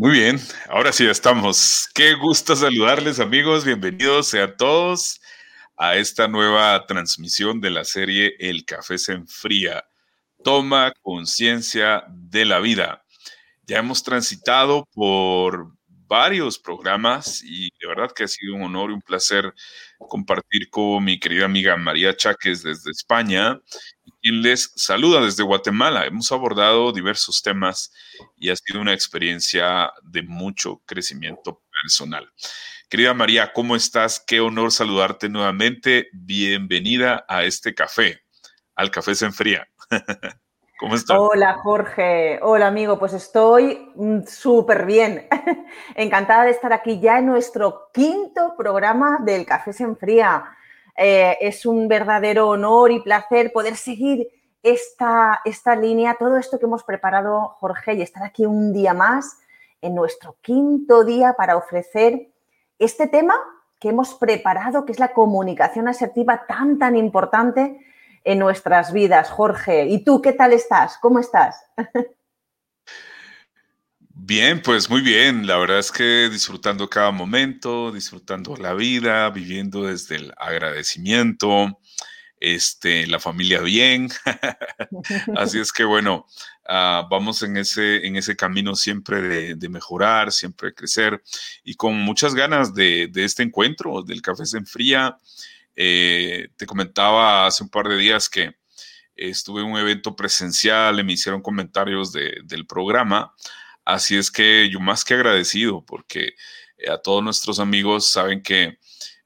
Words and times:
Muy 0.00 0.12
bien, 0.12 0.40
ahora 0.70 0.92
sí 0.94 1.06
estamos. 1.06 1.86
Qué 1.92 2.14
gusto 2.14 2.56
saludarles 2.56 3.20
amigos, 3.20 3.66
bienvenidos 3.66 4.28
sean 4.28 4.56
todos 4.56 5.20
a 5.76 5.96
esta 5.96 6.26
nueva 6.26 6.86
transmisión 6.86 7.60
de 7.60 7.68
la 7.68 7.84
serie 7.84 8.34
El 8.38 8.64
café 8.64 8.96
se 8.96 9.12
enfría. 9.12 9.84
Toma 10.42 10.94
conciencia 11.02 12.04
de 12.08 12.46
la 12.46 12.60
vida. 12.60 13.04
Ya 13.66 13.80
hemos 13.80 14.02
transitado 14.02 14.88
por 14.94 15.74
varios 15.86 16.58
programas 16.58 17.42
y 17.44 17.64
de 17.78 17.86
verdad 17.86 18.10
que 18.10 18.24
ha 18.24 18.28
sido 18.28 18.54
un 18.54 18.62
honor 18.62 18.90
y 18.90 18.94
un 18.94 19.02
placer 19.02 19.52
compartir 19.98 20.70
con 20.70 21.04
mi 21.04 21.20
querida 21.20 21.44
amiga 21.44 21.76
María 21.76 22.16
Cháquez 22.16 22.62
desde 22.62 22.90
España, 22.90 23.60
quien 24.20 24.42
les 24.42 24.72
saluda 24.76 25.20
desde 25.20 25.42
Guatemala. 25.42 26.04
Hemos 26.04 26.30
abordado 26.32 26.92
diversos 26.92 27.42
temas 27.42 27.92
y 28.36 28.50
ha 28.50 28.56
sido 28.56 28.80
una 28.80 28.92
experiencia 28.92 29.92
de 30.02 30.22
mucho 30.22 30.80
crecimiento 30.86 31.62
personal. 31.82 32.30
Querida 32.88 33.14
María, 33.14 33.52
¿cómo 33.52 33.76
estás? 33.76 34.22
Qué 34.26 34.40
honor 34.40 34.72
saludarte 34.72 35.28
nuevamente. 35.28 36.08
Bienvenida 36.12 37.24
a 37.28 37.44
este 37.44 37.74
café, 37.74 38.22
al 38.74 38.90
Café 38.90 39.14
Se 39.14 39.26
Enfría. 39.26 39.68
¿Cómo 40.78 40.94
estás? 40.94 41.16
Hola 41.18 41.58
Jorge, 41.62 42.40
hola 42.42 42.66
amigo, 42.66 42.98
pues 42.98 43.12
estoy 43.12 43.92
mm, 43.94 44.22
súper 44.26 44.86
bien. 44.86 45.28
Encantada 45.94 46.44
de 46.44 46.50
estar 46.52 46.72
aquí 46.72 46.98
ya 47.00 47.18
en 47.18 47.26
nuestro 47.26 47.90
quinto 47.92 48.54
programa 48.56 49.18
del 49.22 49.44
Café 49.44 49.72
se 49.72 49.84
enfría. 49.84 50.56
Eh, 50.96 51.36
es 51.40 51.66
un 51.66 51.88
verdadero 51.88 52.48
honor 52.48 52.90
y 52.90 53.00
placer 53.00 53.52
poder 53.52 53.76
seguir 53.76 54.28
esta, 54.62 55.40
esta 55.44 55.74
línea, 55.76 56.16
todo 56.18 56.36
esto 56.36 56.58
que 56.58 56.66
hemos 56.66 56.84
preparado 56.84 57.56
Jorge 57.60 57.94
y 57.94 58.02
estar 58.02 58.22
aquí 58.22 58.46
un 58.46 58.72
día 58.72 58.94
más 58.94 59.38
en 59.80 59.94
nuestro 59.94 60.36
quinto 60.42 61.04
día 61.04 61.34
para 61.34 61.56
ofrecer 61.56 62.28
este 62.78 63.06
tema 63.06 63.34
que 63.78 63.88
hemos 63.88 64.14
preparado, 64.14 64.84
que 64.84 64.92
es 64.92 64.98
la 64.98 65.14
comunicación 65.14 65.88
asertiva 65.88 66.44
tan, 66.46 66.78
tan 66.78 66.96
importante 66.96 67.80
en 68.24 68.38
nuestras 68.38 68.92
vidas, 68.92 69.30
Jorge. 69.30 69.86
¿Y 69.86 70.04
tú 70.04 70.20
qué 70.20 70.32
tal 70.32 70.52
estás? 70.52 70.98
¿Cómo 70.98 71.18
estás? 71.18 71.64
Bien, 74.22 74.60
pues 74.60 74.90
muy 74.90 75.00
bien. 75.00 75.46
La 75.46 75.56
verdad 75.56 75.78
es 75.78 75.90
que 75.90 76.28
disfrutando 76.30 76.88
cada 76.90 77.10
momento, 77.10 77.90
disfrutando 77.90 78.54
la 78.56 78.74
vida, 78.74 79.30
viviendo 79.30 79.84
desde 79.86 80.16
el 80.16 80.34
agradecimiento, 80.36 81.80
este, 82.38 83.06
la 83.06 83.18
familia 83.18 83.60
bien. 83.60 84.10
Así 85.36 85.58
es 85.58 85.72
que 85.72 85.84
bueno, 85.84 86.26
ah, 86.68 87.06
vamos 87.10 87.42
en 87.42 87.56
ese, 87.56 88.06
en 88.06 88.16
ese 88.16 88.36
camino 88.36 88.76
siempre 88.76 89.54
de, 89.56 89.68
mejorar, 89.68 90.32
siempre 90.32 90.68
de 90.68 90.74
crecer 90.74 91.22
y 91.64 91.74
con 91.74 91.94
muchas 91.94 92.34
ganas 92.34 92.74
de, 92.74 93.08
de 93.10 93.24
este 93.24 93.42
encuentro, 93.42 94.02
del 94.02 94.22
café 94.22 94.44
se 94.44 94.58
enfría 94.58 95.16
eh, 95.76 96.48
te 96.56 96.66
comentaba 96.66 97.46
hace 97.46 97.62
un 97.62 97.70
par 97.70 97.88
de 97.88 97.96
días 97.96 98.28
que 98.28 98.54
estuve 99.16 99.62
en 99.62 99.68
un 99.68 99.78
evento 99.78 100.14
presencial, 100.14 101.02
me 101.04 101.14
hicieron 101.14 101.40
comentarios 101.40 102.12
del 102.12 102.66
programa, 102.66 103.34
así 103.84 104.16
es 104.16 104.30
que 104.30 104.68
yo 104.70 104.80
más 104.80 105.04
que 105.04 105.14
agradecido 105.14 105.84
porque 105.84 106.34
eh, 106.78 106.90
a 106.90 106.98
todos 106.98 107.22
nuestros 107.22 107.60
amigos 107.60 108.10
saben 108.10 108.42
que, 108.42 108.78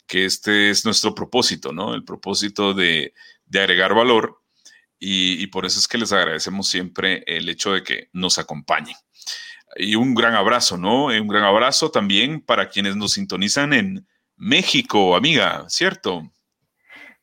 este 0.08 0.70
es 0.70 0.84
nuestro 0.84 1.12
propósito, 1.12 1.72
¿no? 1.72 1.92
El 1.92 2.04
propósito 2.04 2.72
de, 2.72 3.14
agregar 3.52 3.94
valor 3.94 4.40
y, 4.96 5.42
y, 5.42 5.48
por 5.48 5.66
eso 5.66 5.80
es 5.80 5.88
que 5.88 5.98
les 5.98 6.12
agradecemos 6.12 6.68
siempre 6.68 7.24
el 7.26 7.48
hecho 7.48 7.72
de 7.72 7.82
que 7.82 8.10
nos 8.12 8.38
acompañen. 8.38 8.94
Y 9.74 9.96
un 9.96 10.14
gran 10.14 10.34
abrazo, 10.34 10.76
¿no? 10.76 11.06
Un 11.06 11.26
gran 11.26 11.42
abrazo 11.42 11.90
también 11.90 12.40
para 12.40 12.68
quienes 12.68 12.94
nos 12.94 13.14
sintonizan 13.14 13.72
en 13.72 14.06
México, 14.36 15.16
amiga, 15.16 15.64
¿cierto? 15.68 16.22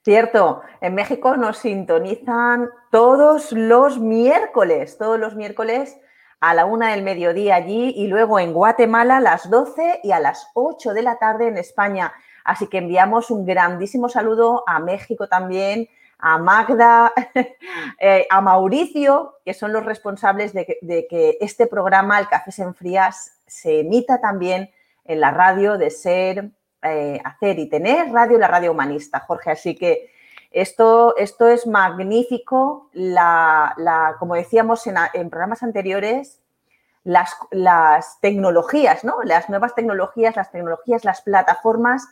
Cierto, 0.04 0.62
en 0.82 0.96
México 0.96 1.38
nos 1.38 1.60
sintonizan 1.60 2.70
todos 2.92 3.52
los 3.52 4.00
miércoles, 4.00 4.98
todos 4.98 5.20
los 5.20 5.36
miércoles 5.36 5.96
a 6.42 6.54
la 6.54 6.66
una 6.66 6.92
del 6.92 7.04
mediodía 7.04 7.56
allí 7.56 7.94
y 7.96 8.08
luego 8.08 8.40
en 8.40 8.52
Guatemala 8.52 9.18
a 9.18 9.22
las 9.22 9.50
12 9.50 10.02
y 10.04 10.12
a 10.12 10.20
las 10.20 10.50
8 10.56 10.94
de 10.94 11.04
la 11.04 11.18
tarde 11.18 11.48
en 11.48 11.58
España. 11.58 12.12
Así 12.44 12.68
que 12.68 12.80
enviamos 12.80 13.30
un 13.30 13.46
grandísimo 13.46 14.10
saludo 14.10 14.64
a 14.68 14.80
México 14.80 15.28
también, 15.28 15.88
a 16.18 16.40
Magda, 16.40 17.14
eh, 18.00 18.28
a 18.30 18.42
Mauricio, 18.42 19.36
que 19.46 19.54
son 19.54 19.72
los 19.72 19.86
responsables 19.86 20.52
de 20.54 20.66
que, 21.10 21.38
este 21.40 21.68
programa, 21.68 22.20
El 22.20 22.28
Café 22.28 22.52
se 22.52 22.64
enfrías, 22.64 23.38
se 23.46 23.82
emita 23.82 24.20
también 24.20 24.72
en 25.06 25.20
la 25.20 25.32
radio 25.32 25.78
de 25.78 25.92
Ser 25.92 26.52
eh, 26.84 27.22
hacer 27.24 27.60
y 27.60 27.70
tener 27.70 28.12
radio, 28.12 28.40
la 28.40 28.48
radio 28.48 28.72
humanista, 28.72 29.20
Jorge. 29.20 29.52
Así 29.52 29.76
que 29.76 30.11
esto, 30.52 31.16
esto 31.18 31.48
es 31.48 31.66
magnífico. 31.66 32.90
La, 32.94 34.16
como 34.20 34.36
decíamos 34.36 34.86
en, 34.88 35.30
programas 35.30 35.64
anteriores, 35.64 36.40
las, 37.04 37.34
las, 37.52 38.20
tecnologías, 38.20 39.04
¿no? 39.04 39.24
Las 39.24 39.50
nuevas 39.50 39.74
tecnologías, 39.74 40.36
las 40.36 40.52
tecnologías, 40.52 41.04
las 41.06 41.22
plataformas 41.22 42.08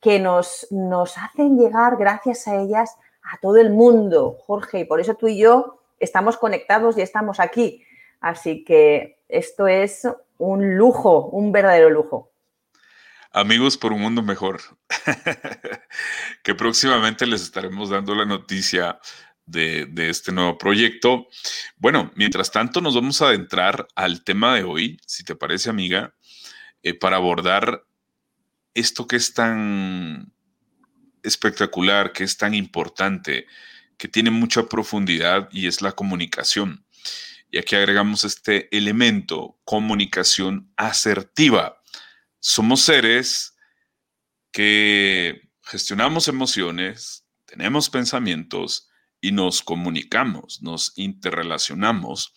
que 0.00 0.20
nos, 0.20 0.68
nos 0.70 1.18
hacen 1.18 1.58
llegar, 1.58 1.96
gracias 1.96 2.46
a 2.46 2.56
ellas, 2.56 2.96
a 3.22 3.38
todo 3.40 3.56
el 3.56 3.70
mundo, 3.70 4.36
Jorge. 4.46 4.80
Y 4.80 4.84
por 4.84 5.00
eso 5.00 5.14
tú 5.14 5.26
y 5.26 5.38
yo 5.38 5.80
estamos 5.98 6.36
conectados 6.36 6.96
y 6.96 7.02
estamos 7.02 7.40
aquí. 7.40 7.84
Así 8.20 8.64
que 8.64 9.18
esto 9.28 9.66
es 9.66 10.06
un 10.38 10.76
lujo, 10.76 11.26
un 11.26 11.52
verdadero 11.52 11.90
lujo. 11.90 12.27
Amigos 13.30 13.76
por 13.76 13.92
un 13.92 14.00
mundo 14.00 14.22
mejor, 14.22 14.62
que 16.42 16.54
próximamente 16.54 17.26
les 17.26 17.42
estaremos 17.42 17.90
dando 17.90 18.14
la 18.14 18.24
noticia 18.24 18.98
de, 19.44 19.86
este 20.08 20.32
nuevo 20.32 20.56
proyecto. 20.56 21.28
Bueno, 21.76 22.10
mientras 22.14 22.50
tanto 22.50 22.80
nos 22.80 22.94
vamos 22.94 23.20
a 23.20 23.28
adentrar 23.28 23.86
al 23.94 24.24
tema 24.24 24.54
de 24.54 24.64
hoy, 24.64 24.98
si 25.06 25.24
te 25.24 25.34
parece 25.34 25.68
amiga, 25.68 26.14
eh, 26.82 26.94
para 26.94 27.16
abordar 27.16 27.84
esto 28.72 29.06
que 29.06 29.16
es 29.16 29.34
tan 29.34 30.32
espectacular, 31.22 32.12
que 32.12 32.24
es 32.24 32.38
tan 32.38 32.54
importante, 32.54 33.46
que 33.98 34.08
tiene 34.08 34.30
mucha 34.30 34.68
profundidad 34.68 35.50
y 35.52 35.66
es 35.66 35.82
la 35.82 35.92
comunicación. 35.92 36.86
Y 37.50 37.58
aquí 37.58 37.76
agregamos 37.76 38.24
este 38.24 38.74
elemento, 38.74 39.58
comunicación 39.64 40.72
asertiva 40.76 41.77
somos 42.40 42.82
seres 42.82 43.56
que 44.52 45.50
gestionamos 45.62 46.28
emociones, 46.28 47.26
tenemos 47.44 47.90
pensamientos 47.90 48.88
y 49.20 49.32
nos 49.32 49.62
comunicamos, 49.62 50.62
nos 50.62 50.92
interrelacionamos. 50.96 52.32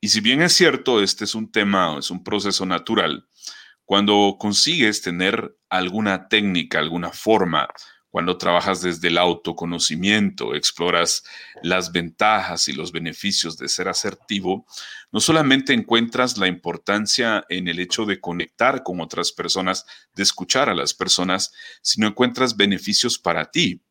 Y 0.00 0.08
si 0.08 0.20
bien 0.20 0.42
es 0.42 0.52
cierto, 0.52 1.02
este 1.02 1.24
es 1.24 1.34
un 1.34 1.50
tema, 1.50 1.96
es 1.98 2.10
un 2.10 2.22
proceso 2.22 2.66
natural, 2.66 3.26
cuando 3.84 4.36
consigues 4.38 5.00
tener 5.00 5.56
alguna 5.70 6.28
técnica, 6.28 6.78
alguna 6.78 7.10
forma, 7.10 7.68
cuando 8.10 8.38
trabajas 8.38 8.80
desde 8.80 9.08
el 9.08 9.18
autoconocimiento, 9.18 10.54
exploras 10.54 11.24
las 11.62 11.92
ventajas 11.92 12.68
y 12.68 12.72
los 12.72 12.90
beneficios 12.90 13.58
de 13.58 13.68
ser 13.68 13.88
asertivo, 13.88 14.66
no 15.12 15.20
solamente 15.20 15.74
encuentras 15.74 16.38
la 16.38 16.48
importancia 16.48 17.44
en 17.48 17.68
el 17.68 17.78
hecho 17.80 18.06
de 18.06 18.20
conectar 18.20 18.82
con 18.82 19.00
otras 19.00 19.32
personas, 19.32 19.84
de 20.14 20.22
escuchar 20.22 20.70
a 20.70 20.74
las 20.74 20.94
personas, 20.94 21.52
sino 21.82 22.06
encuentras 22.06 22.56
beneficios 22.56 23.18
para 23.18 23.50
ti. 23.50 23.82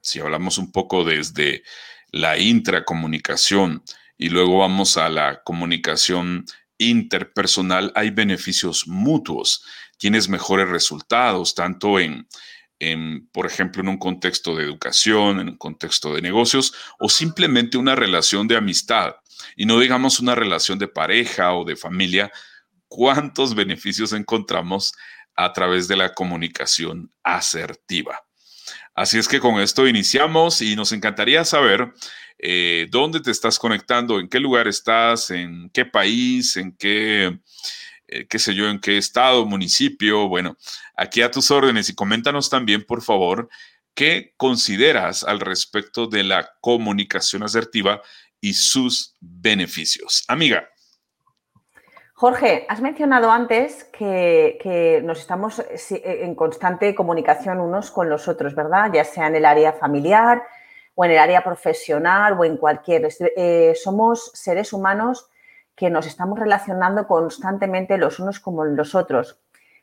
Si 0.00 0.20
hablamos 0.20 0.58
un 0.58 0.70
poco 0.70 1.02
desde 1.04 1.64
la 2.12 2.38
intracomunicación 2.38 3.82
y 4.16 4.28
luego 4.28 4.58
vamos 4.58 4.96
a 4.96 5.08
la 5.08 5.42
comunicación 5.42 6.46
interpersonal, 6.78 7.90
hay 7.94 8.10
beneficios 8.10 8.86
mutuos. 8.86 9.64
Tienes 9.98 10.28
mejores 10.28 10.68
resultados, 10.68 11.54
tanto 11.54 11.98
en 11.98 12.28
por 13.32 13.46
ejemplo, 13.46 13.82
en 13.82 13.88
un 13.88 13.98
contexto 13.98 14.54
de 14.54 14.64
educación, 14.64 15.40
en 15.40 15.48
un 15.48 15.56
contexto 15.56 16.14
de 16.14 16.22
negocios 16.22 16.74
o 16.98 17.08
simplemente 17.08 17.78
una 17.78 17.94
relación 17.94 18.46
de 18.48 18.56
amistad 18.56 19.16
y 19.56 19.66
no 19.66 19.78
digamos 19.78 20.20
una 20.20 20.34
relación 20.34 20.78
de 20.78 20.88
pareja 20.88 21.54
o 21.54 21.64
de 21.64 21.76
familia, 21.76 22.30
¿cuántos 22.88 23.54
beneficios 23.54 24.12
encontramos 24.12 24.94
a 25.34 25.52
través 25.52 25.88
de 25.88 25.96
la 25.96 26.14
comunicación 26.14 27.12
asertiva? 27.22 28.22
Así 28.94 29.18
es 29.18 29.28
que 29.28 29.40
con 29.40 29.60
esto 29.60 29.86
iniciamos 29.86 30.62
y 30.62 30.74
nos 30.74 30.92
encantaría 30.92 31.44
saber 31.44 31.92
eh, 32.38 32.86
dónde 32.90 33.20
te 33.20 33.30
estás 33.30 33.58
conectando, 33.58 34.18
en 34.18 34.28
qué 34.28 34.40
lugar 34.40 34.68
estás, 34.68 35.30
en 35.30 35.70
qué 35.70 35.84
país, 35.84 36.56
en 36.56 36.76
qué 36.76 37.38
eh, 38.08 38.26
qué 38.26 38.38
sé 38.38 38.54
yo, 38.54 38.68
en 38.68 38.80
qué 38.80 38.98
estado, 38.98 39.46
municipio. 39.46 40.28
Bueno, 40.28 40.56
aquí 40.96 41.22
a 41.22 41.30
tus 41.30 41.50
órdenes 41.50 41.88
y 41.88 41.94
coméntanos 41.94 42.50
también, 42.50 42.84
por 42.84 43.02
favor, 43.02 43.48
qué 43.94 44.34
consideras 44.36 45.24
al 45.24 45.40
respecto 45.40 46.06
de 46.06 46.22
la 46.22 46.50
comunicación 46.60 47.42
asertiva 47.42 48.02
y 48.40 48.54
sus 48.54 49.16
beneficios. 49.20 50.24
Amiga. 50.28 50.68
Jorge, 52.14 52.64
has 52.70 52.80
mencionado 52.80 53.30
antes 53.30 53.84
que, 53.84 55.02
nos 55.04 55.20
estamos 55.20 55.62
en 55.90 56.34
constante 56.34 56.94
comunicación 56.94 57.60
unos 57.60 57.90
con 57.90 58.08
los 58.08 58.26
otros, 58.26 58.54
¿verdad? 58.54 58.90
Ya 58.94 59.04
sea 59.04 59.26
en 59.26 59.36
el 59.36 59.44
área 59.44 59.74
familiar 59.74 60.42
o 60.94 61.04
en 61.04 61.10
el 61.10 61.18
área 61.18 61.44
profesional 61.44 62.34
o 62.38 62.44
en 62.44 62.56
cualquier. 62.56 63.08
Eh, 63.36 63.74
somos 63.74 64.30
seres 64.32 64.72
humanos 64.72 65.28
que 65.76 65.90
nos 65.90 66.06
estamos 66.06 66.38
relacionando 66.38 67.06
constantemente 67.06 67.98
los 67.98 68.18
unos 68.18 68.40
con 68.40 68.74
los 68.74 68.94
otros. 68.94 69.38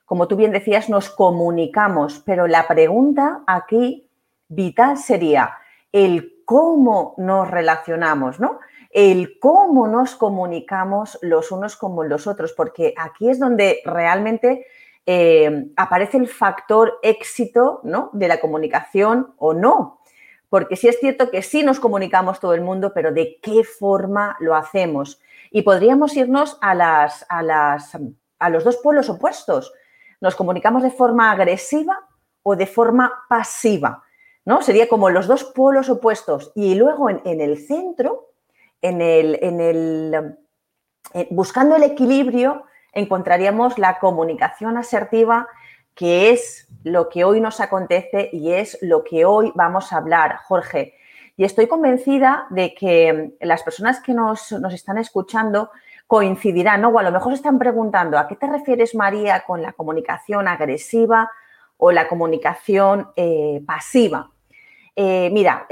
Como 0.05 0.27
tú 0.27 0.35
bien 0.35 0.51
decías, 0.51 0.89
nos 0.89 1.09
comunicamos, 1.09 2.21
pero 2.25 2.47
la 2.47 2.67
pregunta 2.67 3.43
aquí 3.47 4.09
vital 4.49 4.97
sería 4.97 5.57
el 5.91 6.43
cómo 6.45 7.13
nos 7.17 7.49
relacionamos, 7.49 8.39
¿no? 8.39 8.59
el 8.93 9.39
cómo 9.39 9.87
nos 9.87 10.15
comunicamos 10.15 11.17
los 11.21 11.51
unos 11.51 11.75
con 11.75 12.07
los 12.07 12.27
otros, 12.27 12.53
porque 12.53 12.93
aquí 12.95 13.27
es 13.27 13.39
donde 13.39 13.81
realmente 13.85 14.67
eh, 15.05 15.67
aparece 15.75 16.17
el 16.17 16.27
factor 16.27 16.99
éxito 17.01 17.81
¿no? 17.83 18.11
de 18.13 18.27
la 18.27 18.39
comunicación 18.39 19.33
o 19.37 19.53
no. 19.53 19.99
Porque 20.47 20.75
sí 20.75 20.87
es 20.87 20.99
cierto 20.99 21.31
que 21.31 21.41
sí 21.41 21.63
nos 21.63 21.79
comunicamos 21.79 22.39
todo 22.39 22.53
el 22.53 22.61
mundo, 22.61 22.91
pero 22.93 23.11
¿de 23.11 23.39
qué 23.41 23.63
forma 23.63 24.37
lo 24.39 24.55
hacemos? 24.55 25.19
Y 25.53 25.61
podríamos 25.61 26.17
irnos 26.17 26.57
a, 26.59 26.75
las, 26.75 27.25
a, 27.29 27.41
las, 27.41 27.97
a 28.39 28.49
los 28.49 28.65
dos 28.65 28.75
pueblos 28.83 29.09
opuestos. 29.09 29.71
¿Nos 30.19 30.35
comunicamos 30.35 30.83
de 30.83 30.91
forma 30.91 31.31
agresiva 31.31 31.97
o 32.41 32.57
de 32.57 32.67
forma 32.67 33.13
pasiva? 33.29 34.03
¿no? 34.43 34.61
Sería 34.61 34.89
como 34.89 35.09
los 35.09 35.27
dos 35.27 35.45
pueblos 35.45 35.89
opuestos. 35.89 36.51
Y 36.55 36.75
luego 36.75 37.09
en, 37.09 37.21
en 37.23 37.39
el 37.39 37.57
centro 37.65 38.33
en 38.83 39.01
el, 39.01 39.39
en 39.41 39.59
el, 39.59 40.35
eh, 41.13 41.27
buscando 41.31 41.75
el 41.75 41.83
equilibrio, 41.83 42.65
encontraríamos 42.91 43.79
la 43.79 43.97
comunicación 43.97 44.77
asertiva, 44.77 45.47
que 45.95 46.31
es 46.31 46.67
lo 46.83 47.09
que 47.09 47.23
hoy 47.23 47.39
nos 47.39 47.61
acontece 47.61 48.29
y 48.33 48.51
es 48.51 48.77
lo 48.81 49.03
que 49.03 49.25
hoy 49.25 49.51
vamos 49.55 49.93
a 49.93 49.97
hablar, 49.97 50.37
Jorge. 50.43 50.95
Y 51.35 51.45
estoy 51.45 51.67
convencida 51.67 52.45
de 52.49 52.73
que 52.75 53.33
las 53.41 53.63
personas 53.63 54.01
que 54.01 54.13
nos, 54.13 54.51
están 54.51 54.97
escuchando 54.97 55.71
coincidirán, 56.07 56.81
¿no? 56.81 56.89
O 56.89 56.99
a 56.99 57.03
lo 57.03 57.11
mejor 57.11 57.33
están 57.33 57.57
preguntando, 57.57 58.17
¿a 58.17 58.27
qué 58.27 58.35
te 58.35 58.47
refieres, 58.47 58.93
María, 58.93 59.43
con 59.45 59.61
la 59.61 59.73
comunicación 59.73 60.47
agresiva 60.47 61.31
o 61.77 61.91
la 61.91 62.07
comunicación 62.07 63.09
eh, 63.15 63.63
pasiva? 63.65 64.29
Eh, 64.95 65.29
mira, 65.31 65.67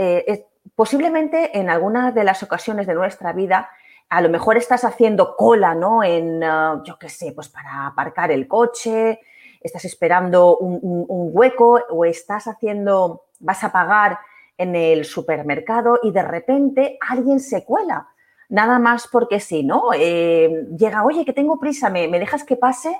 posiblemente 0.75 1.57
en 1.59 1.69
algunas 1.69 2.15
de 2.15 2.23
las 2.23 2.41
ocasiones 2.41 2.87
de 2.87 2.95
nuestra 2.95 3.33
vida, 3.33 3.69
a 4.09 4.21
lo 4.21 4.29
mejor 4.29 4.57
estás 4.57 4.83
haciendo 4.83 5.35
cola, 5.37 5.75
¿no? 5.75 6.03
En, 6.03 6.41
yo 6.83 6.97
qué 6.99 7.07
sé, 7.07 7.31
pues 7.33 7.49
para 7.49 7.87
aparcar 7.87 8.31
el 8.31 8.47
coche, 8.47 9.19
estás 9.61 9.85
esperando 9.85 10.57
un, 10.57 11.29
hueco 11.33 11.79
o 11.89 12.03
estás 12.03 12.47
haciendo, 12.47 13.23
vas 13.39 13.63
a 13.63 13.71
pagar 13.71 14.19
en 14.57 14.75
el 14.75 15.05
supermercado 15.05 15.99
y 16.03 16.11
de 16.11 16.23
repente 16.23 16.97
alguien 17.07 17.39
se 17.39 17.63
cuela, 17.65 18.09
nada 18.49 18.79
más 18.79 19.07
porque 19.07 19.39
sí, 19.39 19.63
¿no? 19.63 19.91
Eh, 19.95 20.67
llega, 20.77 21.03
oye, 21.03 21.25
que 21.25 21.33
tengo 21.33 21.59
prisa, 21.59 21.89
¿me, 21.89 22.07
¿me 22.07 22.19
dejas 22.19 22.43
que 22.43 22.55
pase? 22.55 22.95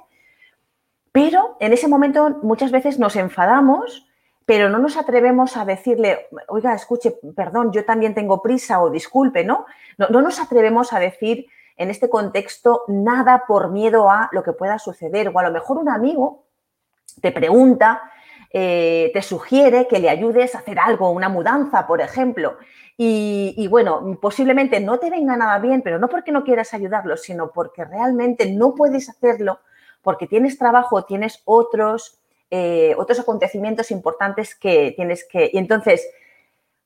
Pero 1.12 1.58
en 1.60 1.74
ese 1.74 1.88
momento 1.88 2.40
muchas 2.42 2.72
veces 2.72 3.00
nos 3.00 3.16
enfadamos 3.16 4.08
pero 4.46 4.70
no 4.70 4.80
nos 4.80 4.98
atrevemos 4.98 5.56
a 5.56 5.64
decirle, 5.64 6.28
oiga, 6.50 6.74
escuche, 6.74 7.16
perdón, 7.36 7.72
yo 7.72 7.86
también 7.86 8.14
tengo 8.14 8.42
prisa 8.42 8.82
o 8.82 8.90
disculpe, 8.90 9.46
¿no? 9.46 9.66
No, 9.98 10.10
nos 10.10 10.42
atrevemos 10.42 10.92
a 10.92 11.00
decir 11.00 11.46
en 11.78 11.90
este 11.90 12.10
contexto 12.10 12.84
nada 12.88 13.46
por 13.48 13.72
miedo 13.72 14.10
a 14.10 14.30
lo 14.34 14.44
que 14.44 14.54
pueda 14.54 14.78
suceder. 14.78 15.32
O 15.34 15.40
a 15.40 15.44
lo 15.44 15.52
mejor 15.52 15.78
un 15.78 15.88
amigo 15.88 16.44
te 17.22 17.32
pregunta, 17.32 18.02
eh, 18.54 19.12
te 19.14 19.22
sugiere 19.22 19.88
que 19.88 20.00
le 20.00 20.10
ayudes 20.10 20.56
a 20.56 20.60
hacer 20.60 20.80
algo, 20.80 21.10
una 21.12 21.30
mudanza, 21.30 21.88
por 21.88 22.02
ejemplo. 22.02 22.58
Y, 23.04 23.68
bueno, 23.68 24.20
posiblemente 24.22 24.80
no 24.80 25.00
te 25.00 25.10
venga 25.10 25.36
nada 25.36 25.58
bien, 25.58 25.82
pero 25.82 25.98
no 25.98 26.08
porque 26.08 26.32
no 26.32 26.44
quieras 26.44 26.72
ayudarlo, 26.76 27.18
sino 27.18 27.52
porque 27.52 27.84
realmente 27.84 28.52
no 28.52 28.76
puedes 28.76 29.10
hacerlo, 29.10 29.60
porque 30.04 30.28
tienes 30.28 30.60
trabajo, 30.60 31.04
tienes 31.04 31.42
otros 31.46 32.22
eh, 32.54 32.94
otros 32.98 33.18
acontecimientos 33.18 33.92
importantes 33.92 34.56
que 34.56 34.92
tienes 34.92 35.26
que... 35.26 35.50
Y 35.54 35.58
entonces, 35.58 36.06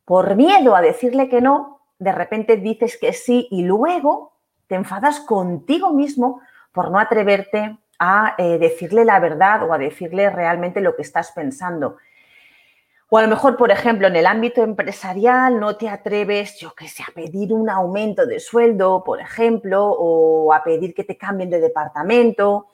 por 0.05 0.35
miedo 0.35 0.75
a 0.75 0.81
decirle 0.81 1.27
que 1.27 1.41
no, 1.41 1.81
de 1.97 2.11
repente 2.11 2.57
dices 2.57 2.97
que 2.97 3.13
sí 3.13 3.47
y 3.49 3.63
luego 3.63 4.33
te 4.67 4.75
enfadas 4.75 5.19
contigo 5.21 5.91
mismo 5.91 6.39
por 6.71 6.91
no 6.91 6.99
atreverte 6.99 7.77
a 7.99 8.35
eh, 8.37 8.57
decirle 8.57 9.05
la 9.05 9.19
verdad 9.19 9.63
o 9.67 9.73
a 9.73 9.77
decirle 9.77 10.29
realmente 10.29 10.81
lo 10.81 10.95
que 10.95 11.01
estás 11.01 11.31
pensando. 11.31 11.97
O 13.09 13.17
a 13.17 13.21
lo 13.21 13.27
mejor, 13.27 13.55
por 13.55 13.71
ejemplo, 13.71 14.07
en 14.07 14.15
el 14.15 14.25
ámbito 14.25 14.63
empresarial 14.63 15.59
no 15.59 15.77
te 15.77 15.87
atreves, 15.87 16.59
yo 16.59 16.73
qué 16.73 16.87
sé, 16.87 17.03
a 17.03 17.13
pedir 17.13 17.53
un 17.53 17.69
aumento 17.69 18.25
de 18.25 18.39
sueldo, 18.39 19.03
por 19.03 19.21
ejemplo, 19.21 19.85
o 19.85 20.51
a 20.51 20.63
pedir 20.63 20.95
que 20.95 21.03
te 21.03 21.17
cambien 21.17 21.49
de 21.51 21.59
departamento, 21.59 22.67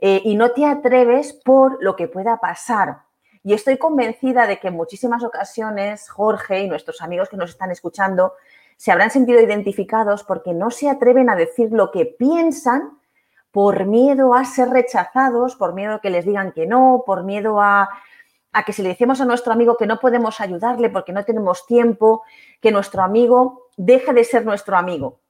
eh, 0.00 0.20
y 0.24 0.34
no 0.34 0.50
te 0.50 0.66
atreves 0.66 1.32
por 1.32 1.82
lo 1.82 1.94
que 1.94 2.08
pueda 2.08 2.38
pasar. 2.38 2.98
Y 3.44 3.52
estoy 3.52 3.78
convencida 3.78 4.48
de 4.48 4.58
que 4.58 4.68
en 4.68 4.74
muchísimas 4.74 5.22
ocasiones 5.22 6.10
Jorge 6.10 6.62
y 6.62 6.68
nuestros 6.68 7.00
amigos 7.00 7.28
que 7.28 7.36
nos 7.36 7.50
están 7.50 7.70
escuchando 7.70 8.34
se 8.76 8.90
habrán 8.90 9.10
sentido 9.10 9.40
identificados 9.40 10.24
porque 10.24 10.52
no 10.52 10.72
se 10.72 10.90
atreven 10.90 11.30
a 11.30 11.36
decir 11.36 11.70
lo 11.70 11.92
que 11.92 12.06
piensan 12.06 12.98
por 13.56 13.86
miedo 13.86 14.34
a 14.34 14.44
ser 14.44 14.68
rechazados, 14.68 15.56
por 15.56 15.72
miedo 15.72 15.94
a 15.94 16.00
que 16.02 16.10
les 16.10 16.26
digan 16.26 16.52
que 16.52 16.66
no, 16.66 17.04
por 17.06 17.24
miedo 17.24 17.58
a, 17.58 17.88
a 18.52 18.64
que 18.66 18.74
si 18.74 18.82
le 18.82 18.90
decimos 18.90 19.18
a 19.22 19.24
nuestro 19.24 19.50
amigo 19.50 19.78
que 19.78 19.86
no 19.86 19.98
podemos 19.98 20.42
ayudarle 20.42 20.90
porque 20.90 21.14
no 21.14 21.24
tenemos 21.24 21.64
tiempo, 21.64 22.22
que 22.60 22.70
nuestro 22.70 23.02
amigo 23.02 23.68
deje 23.78 24.12
de 24.12 24.24
ser 24.24 24.44
nuestro 24.44 24.76
amigo. 24.76 25.20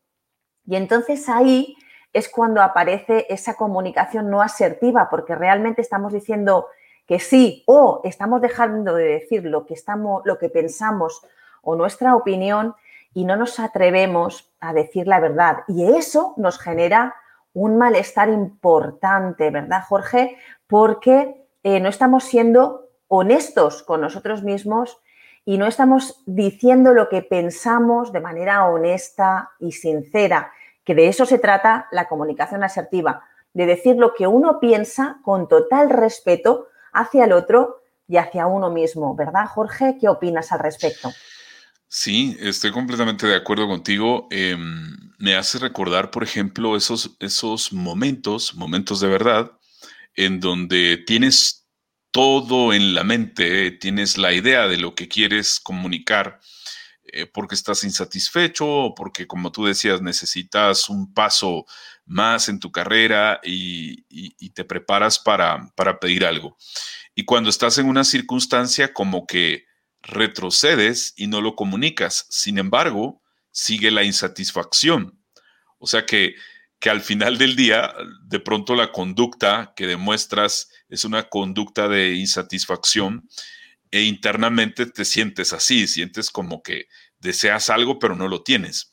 Y 0.67 0.75
entonces 0.75 1.29
ahí 1.29 1.77
es 2.13 2.29
cuando 2.29 2.61
aparece 2.63 3.27
esa 3.29 3.55
comunicación 3.55 4.29
no 4.29 4.43
asertiva, 4.43 5.09
porque 5.09 5.37
realmente 5.37 5.81
estamos 5.81 6.13
diciendo 6.13 6.67
que 7.07 7.21
sí 7.21 7.63
o 7.69 8.01
estamos 8.03 8.41
dejando 8.41 8.97
de 8.97 9.05
decir 9.05 9.45
lo 9.45 9.67
que, 9.67 9.75
estamos, 9.75 10.23
lo 10.25 10.37
que 10.37 10.49
pensamos 10.49 11.23
o 11.63 11.77
nuestra 11.77 12.17
opinión 12.17 12.75
y 13.15 13.25
no 13.25 13.37
nos 13.37 13.61
atrevemos 13.61 14.51
a 14.59 14.73
decir 14.73 15.07
la 15.07 15.21
verdad. 15.21 15.59
Y 15.69 15.85
eso 15.93 16.35
nos 16.37 16.59
genera 16.59 17.15
un 17.57 17.79
malestar 17.79 18.29
importante, 18.29 19.49
¿verdad, 19.51 19.83
Jorge? 19.89 20.37
Porque 20.67 21.47
eh, 21.63 21.81
no 21.81 21.89
estamos 21.89 22.25
siendo 22.25 22.91
honestos 23.09 23.83
con 23.83 24.03
nosotros 24.03 24.43
mismos 24.43 24.99
y 25.47 25.57
no 25.57 25.67
estamos 25.67 26.23
diciendo 26.27 26.93
lo 26.93 27.09
que 27.09 27.23
pensamos 27.23 28.13
de 28.13 28.21
manera 28.21 28.67
honesta 28.67 29.53
y 29.59 29.73
sincera 29.73 30.53
que 30.85 30.95
de 30.95 31.09
eso 31.09 31.25
se 31.25 31.39
trata 31.39 31.89
la 31.93 32.09
comunicación 32.09 32.63
asertiva, 32.63 33.25
de 33.55 33.65
decir 33.65 33.97
lo 33.97 34.13
que 34.13 34.27
uno 34.27 34.61
piensa 34.61 35.19
con 35.23 35.49
total 35.49 35.89
respeto 35.89 36.69
hacia 36.93 37.25
el 37.25 37.33
otro 37.33 37.81
y 38.07 38.19
hacia 38.19 38.47
uno 38.47 38.71
mismo, 38.71 39.17
¿verdad, 39.17 39.47
Jorge? 39.47 39.97
¿Qué 39.99 40.11
opinas 40.11 40.53
al 40.53 40.59
respecto? 40.59 41.11
Sí, 41.89 42.37
estoy 42.39 42.71
completamente 42.71 43.27
de 43.27 43.35
acuerdo 43.35 43.67
contigo. 43.67 44.29
Em, 44.31 45.06
me 45.19 45.35
hace 45.35 45.59
recordar, 45.59 46.11
por 46.11 46.23
ejemplo, 46.23 46.77
esos, 46.77 47.17
esos 47.21 47.73
momentos, 47.73 48.55
momentos 48.55 49.01
de 49.01 49.09
verdad, 49.09 49.53
en 50.15 50.41
donde 50.41 50.99
tienes 51.07 51.67
todo 52.11 52.73
en 52.73 52.95
la 52.95 53.05
mente, 53.05 53.71
tienes 53.73 54.19
la 54.19 54.33
idea 54.33 54.69
de 54.69 54.79
lo 54.79 54.95
que 54.95 55.09
quieres 55.09 55.61
comunicar 55.61 56.41
eh, 57.13 57.27
porque 57.27 57.55
estás 57.55 57.85
insatisfecho 57.85 58.67
o 58.67 58.95
porque, 58.95 59.27
como 59.27 59.53
tú 59.53 59.65
decías, 59.65 60.03
necesitas 60.03 60.89
un 60.89 61.13
paso 61.15 61.65
más 62.05 62.49
en 62.49 62.59
tu 62.59 62.73
carrera 62.73 63.41
y, 63.45 64.03
te 64.51 64.65
preparas 64.65 65.19
para, 65.19 65.71
para 65.77 66.01
pedir 66.01 66.25
algo. 66.25 66.57
Y 67.15 67.25
cuando 67.25 67.51
estás 67.51 67.79
en 67.79 67.87
una 67.87 68.05
circunstancia 68.05 68.95
como 68.95 69.27
que 69.27 69.67
retrocedes 70.03 71.13
y 71.17 71.27
no 71.27 71.43
lo 71.43 71.55
comunicas, 71.55 72.27
sin 72.31 72.59
embargo, 72.59 73.23
sigue 73.57 73.91
la 73.91 74.05
insatisfacción. 74.05 75.19
O 75.79 75.87
sea 75.87 76.05
que, 76.05 76.35
que 76.79 76.91
al 76.91 77.01
final 77.01 77.39
del 77.39 77.57
día, 77.57 77.95
de 78.27 78.39
pronto 78.39 78.75
la 78.75 78.93
conducta 78.93 79.73
que 79.75 79.87
demuestras 79.87 80.69
es 80.91 81.07
una 81.07 81.31
conducta 81.31 81.89
de 81.89 82.17
insatisfacción 82.17 83.27
e 83.91 84.03
internamente 84.03 84.85
te 84.85 85.07
sientes 85.07 85.55
así, 85.55 85.87
sientes 85.87 86.31
como 86.31 86.63
que 86.63 86.89
deseas 87.19 87.71
algo 87.71 87.99
pero 87.99 88.15
no 88.15 88.29
lo 88.29 88.43
tienes. 88.43 88.93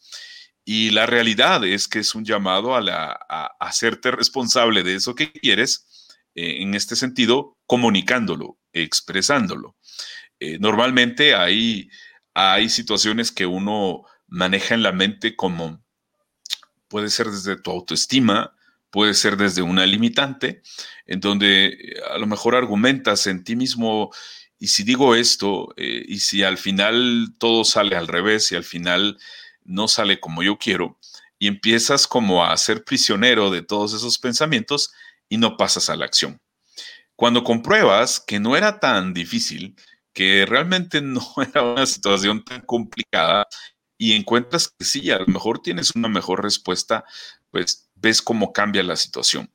Y 0.63 0.91
la 0.91 1.07
realidad 1.07 1.65
es 1.65 1.89
que 1.89 1.99
es 1.99 2.15
un 2.15 2.23
llamado 2.23 2.73
a, 2.73 2.79
la, 2.79 3.11
hacerte 3.59 4.11
responsable 4.11 4.83
de 4.83 4.95
eso 4.95 5.13
que 5.13 5.29
quieres, 5.33 6.15
eh, 6.35 6.61
en 6.61 6.73
este 6.73 6.95
sentido, 6.95 7.57
comunicándolo, 7.65 8.57
expresándolo. 8.71 9.75
Eh, 10.39 10.57
normalmente 10.57 11.35
hay, 11.35 11.89
hay 12.33 12.69
situaciones 12.69 13.29
que 13.33 13.45
uno 13.45 14.05
maneja 14.33 14.73
en 14.73 14.81
la 14.81 14.91
mente 14.91 15.35
como 15.35 15.85
puede 16.87 17.11
ser 17.11 17.29
desde 17.29 17.55
tu 17.55 17.69
autoestima, 17.69 18.55
puede 18.89 19.13
ser 19.13 19.37
desde 19.37 19.61
una 19.61 19.85
limitante, 19.85 20.63
en 21.05 21.19
donde 21.19 21.67
eh, 21.67 21.95
a 22.11 22.17
lo 22.17 22.25
mejor 22.25 22.55
argumentas 22.55 23.27
en 23.27 23.43
ti 23.43 23.55
mismo, 23.55 24.11
y 24.57 24.69
si 24.69 24.83
digo 24.83 25.13
esto, 25.13 25.71
eh, 25.77 26.03
y 26.07 26.19
si 26.19 26.41
al 26.41 26.57
final 26.57 27.35
todo 27.37 27.63
sale 27.63 27.95
al 27.95 28.07
revés, 28.07 28.51
y 28.51 28.55
al 28.55 28.63
final 28.63 29.19
no 29.65 29.87
sale 29.87 30.19
como 30.19 30.41
yo 30.41 30.57
quiero, 30.57 30.97
y 31.37 31.45
empiezas 31.45 32.07
como 32.07 32.43
a 32.43 32.57
ser 32.57 32.83
prisionero 32.83 33.51
de 33.51 33.61
todos 33.61 33.93
esos 33.93 34.17
pensamientos 34.17 34.93
y 35.29 35.37
no 35.37 35.57
pasas 35.57 35.91
a 35.91 35.95
la 35.95 36.05
acción. 36.05 36.41
Cuando 37.15 37.43
compruebas 37.43 38.19
que 38.19 38.39
no 38.39 38.57
era 38.57 38.79
tan 38.79 39.13
difícil, 39.13 39.75
que 40.11 40.45
realmente 40.47 41.01
no 41.01 41.21
era 41.53 41.61
una 41.61 41.85
situación 41.85 42.43
tan 42.43 42.61
complicada 42.61 43.47
y 44.03 44.11
encuentras 44.11 44.67
que 44.67 44.83
sí, 44.83 45.11
a 45.11 45.19
lo 45.19 45.27
mejor 45.27 45.61
tienes 45.61 45.95
una 45.95 46.09
mejor 46.09 46.43
respuesta, 46.43 47.05
pues 47.51 47.89
ves 47.95 48.21
cómo 48.21 48.51
cambia 48.51 48.83
la 48.83 48.97
situación. 48.97 49.49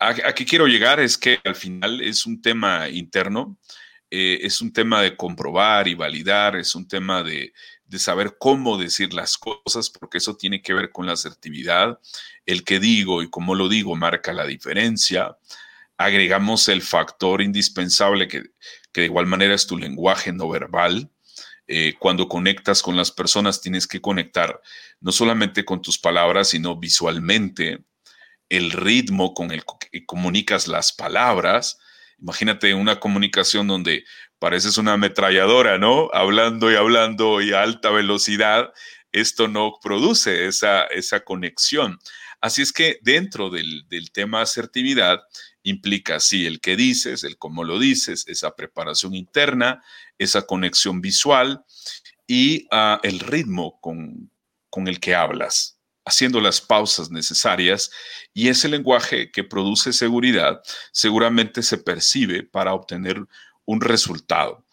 A, 0.00 0.12
qué 0.34 0.44
quiero 0.44 0.66
llegar 0.66 0.98
es 0.98 1.16
que 1.16 1.38
al 1.44 1.54
final 1.54 2.00
es 2.00 2.26
un 2.26 2.42
tema 2.42 2.88
interno, 2.88 3.56
eh, 4.10 4.40
es 4.42 4.60
un 4.60 4.72
tema 4.72 5.00
de 5.02 5.16
comprobar 5.16 5.86
y 5.86 5.94
validar, 5.94 6.56
es 6.56 6.74
un 6.74 6.88
tema 6.88 7.22
de, 7.22 7.52
de 7.84 7.98
saber 8.00 8.34
cómo 8.40 8.76
decir 8.76 9.14
las 9.14 9.38
cosas, 9.38 9.88
porque 9.88 10.18
eso 10.18 10.36
tiene 10.36 10.62
que 10.62 10.74
ver 10.74 10.90
con 10.90 11.06
la 11.06 11.12
asertividad. 11.12 12.00
El 12.44 12.64
que 12.64 12.80
digo 12.80 13.22
y 13.22 13.30
cómo 13.30 13.54
lo 13.54 13.68
digo 13.68 13.94
marca 13.94 14.32
la 14.32 14.46
diferencia. 14.46 15.36
Agregamos 15.96 16.66
el 16.66 16.82
factor 16.82 17.40
indispensable 17.40 18.26
que, 18.26 18.50
que 18.90 19.02
de 19.02 19.06
igual 19.06 19.26
manera 19.26 19.54
es 19.54 19.68
tu 19.68 19.78
lenguaje 19.78 20.32
no 20.32 20.48
verbal. 20.48 21.08
Eh, 21.68 21.94
cuando 21.98 22.28
conectas 22.28 22.82
con 22.82 22.96
las 22.96 23.10
personas 23.10 23.60
tienes 23.60 23.86
que 23.86 24.00
conectar 24.00 24.60
no 25.00 25.12
solamente 25.12 25.64
con 25.64 25.80
tus 25.80 25.98
palabras, 25.98 26.48
sino 26.48 26.76
visualmente, 26.76 27.84
el 28.48 28.70
ritmo 28.72 29.32
con 29.32 29.50
el 29.50 29.62
que 29.90 30.04
comunicas 30.04 30.68
las 30.68 30.92
palabras. 30.92 31.78
Imagínate 32.18 32.74
una 32.74 33.00
comunicación 33.00 33.66
donde 33.66 34.04
pareces 34.38 34.76
una 34.76 34.94
ametralladora, 34.94 35.78
¿no? 35.78 36.10
Hablando 36.12 36.70
y 36.70 36.74
hablando 36.74 37.40
y 37.40 37.52
a 37.52 37.62
alta 37.62 37.90
velocidad, 37.90 38.72
esto 39.12 39.48
no 39.48 39.78
produce 39.82 40.46
esa, 40.46 40.84
esa 40.84 41.20
conexión. 41.20 41.98
Así 42.40 42.60
es 42.60 42.72
que 42.72 42.98
dentro 43.02 43.50
del, 43.50 43.88
del 43.88 44.10
tema 44.12 44.42
asertividad 44.42 45.22
implica, 45.62 46.20
sí, 46.20 46.46
el 46.46 46.60
que 46.60 46.76
dices, 46.76 47.24
el 47.24 47.38
cómo 47.38 47.64
lo 47.64 47.78
dices, 47.78 48.24
esa 48.26 48.54
preparación 48.54 49.14
interna, 49.14 49.82
esa 50.18 50.42
conexión 50.42 51.00
visual 51.00 51.64
y 52.26 52.66
ah, 52.70 53.00
el 53.02 53.20
ritmo 53.20 53.80
con, 53.80 54.30
con 54.70 54.88
el 54.88 55.00
que 55.00 55.14
hablas, 55.14 55.78
haciendo 56.04 56.40
las 56.40 56.60
pausas 56.60 57.10
necesarias 57.10 57.90
y 58.34 58.48
ese 58.48 58.68
lenguaje 58.68 59.30
que 59.30 59.44
produce 59.44 59.92
seguridad 59.92 60.60
seguramente 60.92 61.62
se 61.62 61.78
percibe 61.78 62.42
para 62.42 62.74
obtener 62.74 63.24
un 63.64 63.80
resultado. 63.80 64.64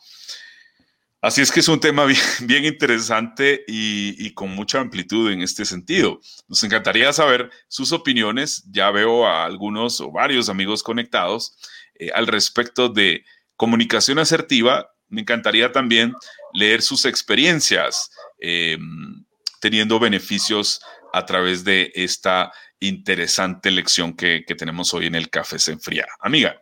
Así 1.22 1.42
es 1.42 1.52
que 1.52 1.60
es 1.60 1.68
un 1.68 1.82
tema 1.82 2.06
bien, 2.42 2.66
interesante 2.66 3.64
y, 3.68 4.34
con 4.34 4.50
mucha 4.52 4.80
amplitud 4.80 5.32
en 5.32 5.42
este 5.42 5.66
sentido. 5.66 6.22
Nos 6.48 6.64
encantaría 6.64 7.12
saber 7.12 7.50
sus 7.68 7.92
opiniones. 7.92 8.64
Ya 8.72 8.90
veo 8.92 9.28
a 9.28 9.46
algunos 9.46 10.00
o 10.00 10.12
varios 10.12 10.50
amigos 10.50 10.82
conectados 10.82 11.58
eh, 11.96 12.12
al 12.14 12.28
respecto 12.28 12.88
de 12.88 13.26
comunicación 13.58 14.20
asertiva. 14.20 14.92
Me 15.10 15.22
encantaría 15.22 15.72
también 15.72 16.14
leer 16.54 16.82
sus 16.82 17.04
experiencias 17.06 18.12
em, 18.40 19.26
teniendo 19.60 20.00
beneficios 20.00 20.82
a 21.12 21.26
través 21.26 21.66
de 21.66 21.92
esta 21.96 22.52
interesante 22.80 23.72
lección 23.72 24.16
que, 24.16 24.46
que 24.48 24.56
tenemos 24.56 24.94
hoy 24.94 25.08
en 25.08 25.16
el 25.16 25.30
Café 25.30 25.60
Se 25.60 25.74
Enfría. 25.74 26.08
Amiga. 26.22 26.62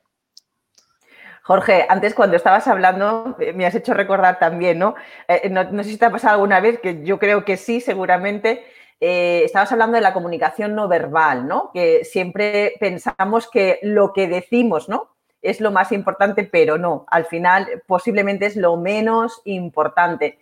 Jorge, 1.47 1.85
antes 1.87 2.13
cuando 2.13 2.35
estabas 2.35 2.67
hablando 2.67 3.37
eh, 3.39 3.53
me 3.53 3.65
has 3.65 3.73
hecho 3.73 3.93
recordar 3.93 4.37
también, 4.37 4.79
¿no? 4.79 4.95
Eh, 5.29 5.49
no, 5.49 5.81
sé 5.81 5.91
si 5.91 5.97
te 5.97 6.03
ha 6.03 6.11
pasado 6.11 6.33
alguna 6.33 6.59
vez, 6.59 6.77
que 6.81 7.05
yo 7.05 7.19
creo 7.19 7.45
que 7.45 7.55
sí, 7.55 7.79
seguramente. 7.79 8.65
Eh, 8.99 9.43
estabas 9.45 9.71
hablando 9.71 9.95
de 9.95 10.01
la 10.01 10.11
comunicación 10.11 10.75
no 10.75 10.89
verbal, 10.89 11.47
¿no? 11.47 11.71
Que 11.73 12.03
siempre 12.03 12.73
pensamos 12.81 13.49
que 13.49 13.79
lo 13.81 14.11
que 14.11 14.27
decimos, 14.27 14.89
¿no? 14.89 15.07
Es 15.41 15.61
lo 15.61 15.71
más 15.71 15.93
importante, 15.93 16.43
pero 16.43 16.77
no. 16.77 17.05
Al 17.09 17.23
final, 17.23 17.81
posiblemente 17.87 18.47
es 18.47 18.57
lo 18.57 18.75
menos 18.75 19.41
importante. 19.45 20.39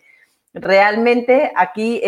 Realmente 0.54 1.52
aquí 1.54 2.02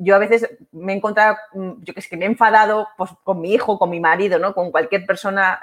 yo 0.00 0.14
a 0.16 0.18
veces 0.18 0.48
me 0.72 0.94
he 0.94 0.96
encontrado, 0.96 1.36
mm, 1.52 1.72
yo 1.82 1.92
que 1.92 2.00
sé, 2.00 2.08
que 2.08 2.16
me 2.16 2.24
he 2.24 2.28
enfadado 2.28 2.88
pues, 2.96 3.10
con 3.22 3.42
mi 3.42 3.52
hijo, 3.52 3.78
con 3.78 3.90
mi 3.90 4.00
marido, 4.00 4.38
¿no? 4.38 4.54
Con 4.54 4.70
cualquier 4.70 5.04
persona 5.04 5.60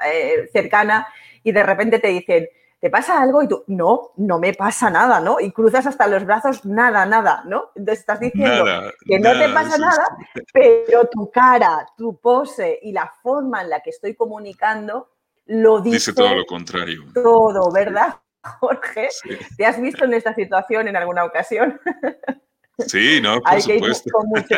cercana 0.54 1.08
y 1.44 1.52
de 1.52 1.64
repente 1.64 1.98
te 2.00 2.10
dicen, 2.10 2.50
¿te 2.80 2.90
pasa 2.90 3.22
algo? 3.22 3.42
Y 3.42 3.48
tú, 3.48 3.64
no, 3.68 4.12
no 4.18 4.40
me 4.40 4.54
pasa 4.54 4.90
nada, 4.90 5.20
¿no? 5.20 5.40
Y 5.40 5.52
cruzas 5.52 5.86
hasta 5.88 6.08
los 6.08 6.26
brazos, 6.26 6.66
nada, 6.66 7.06
nada, 7.06 7.44
¿no? 7.46 7.72
Entonces 7.76 8.00
estás 8.00 8.20
diciendo 8.20 8.66
que 9.06 9.20
no 9.20 9.32
te 9.38 9.50
pasa 9.50 9.78
nada, 9.78 10.08
pero 10.54 11.08
tu 11.08 11.30
cara, 11.32 11.86
tu 11.98 12.20
pose 12.20 12.80
y 12.82 12.92
la 12.92 13.12
forma 13.22 13.62
en 13.62 13.70
la 13.70 13.82
que 13.82 13.90
estoy 13.90 14.16
comunicando 14.16 15.10
lo 15.46 15.80
dice, 15.80 15.96
dice 15.96 16.14
todo 16.14 16.36
lo 16.36 16.46
contrario. 16.46 17.04
Todo, 17.14 17.72
¿verdad, 17.72 18.16
Jorge? 18.60 19.10
¿Te 19.58 19.66
has 19.66 19.80
visto 19.80 20.06
en 20.06 20.14
esta 20.14 20.34
situación 20.34 20.88
en 20.88 20.96
alguna 20.96 21.26
ocasión? 21.26 21.80
Sí, 22.86 23.20
no, 23.22 23.42
por 23.42 23.54
hay 23.54 23.62
Que 23.64 23.76
ir 23.76 24.12
con 24.12 24.30
mucho, 24.30 24.56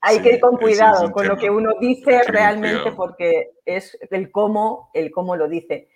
hay 0.00 0.20
que 0.20 0.34
ir 0.34 0.40
con 0.40 0.56
cuidado 0.56 1.10
con 1.10 1.26
lo 1.26 1.36
que 1.36 1.50
uno 1.50 1.72
dice 1.80 2.22
realmente 2.26 2.92
porque 2.92 3.52
es 3.64 3.98
el 4.10 4.30
cómo, 4.30 4.90
el 4.94 5.10
cómo 5.10 5.36
lo 5.36 5.48
dice. 5.48 5.88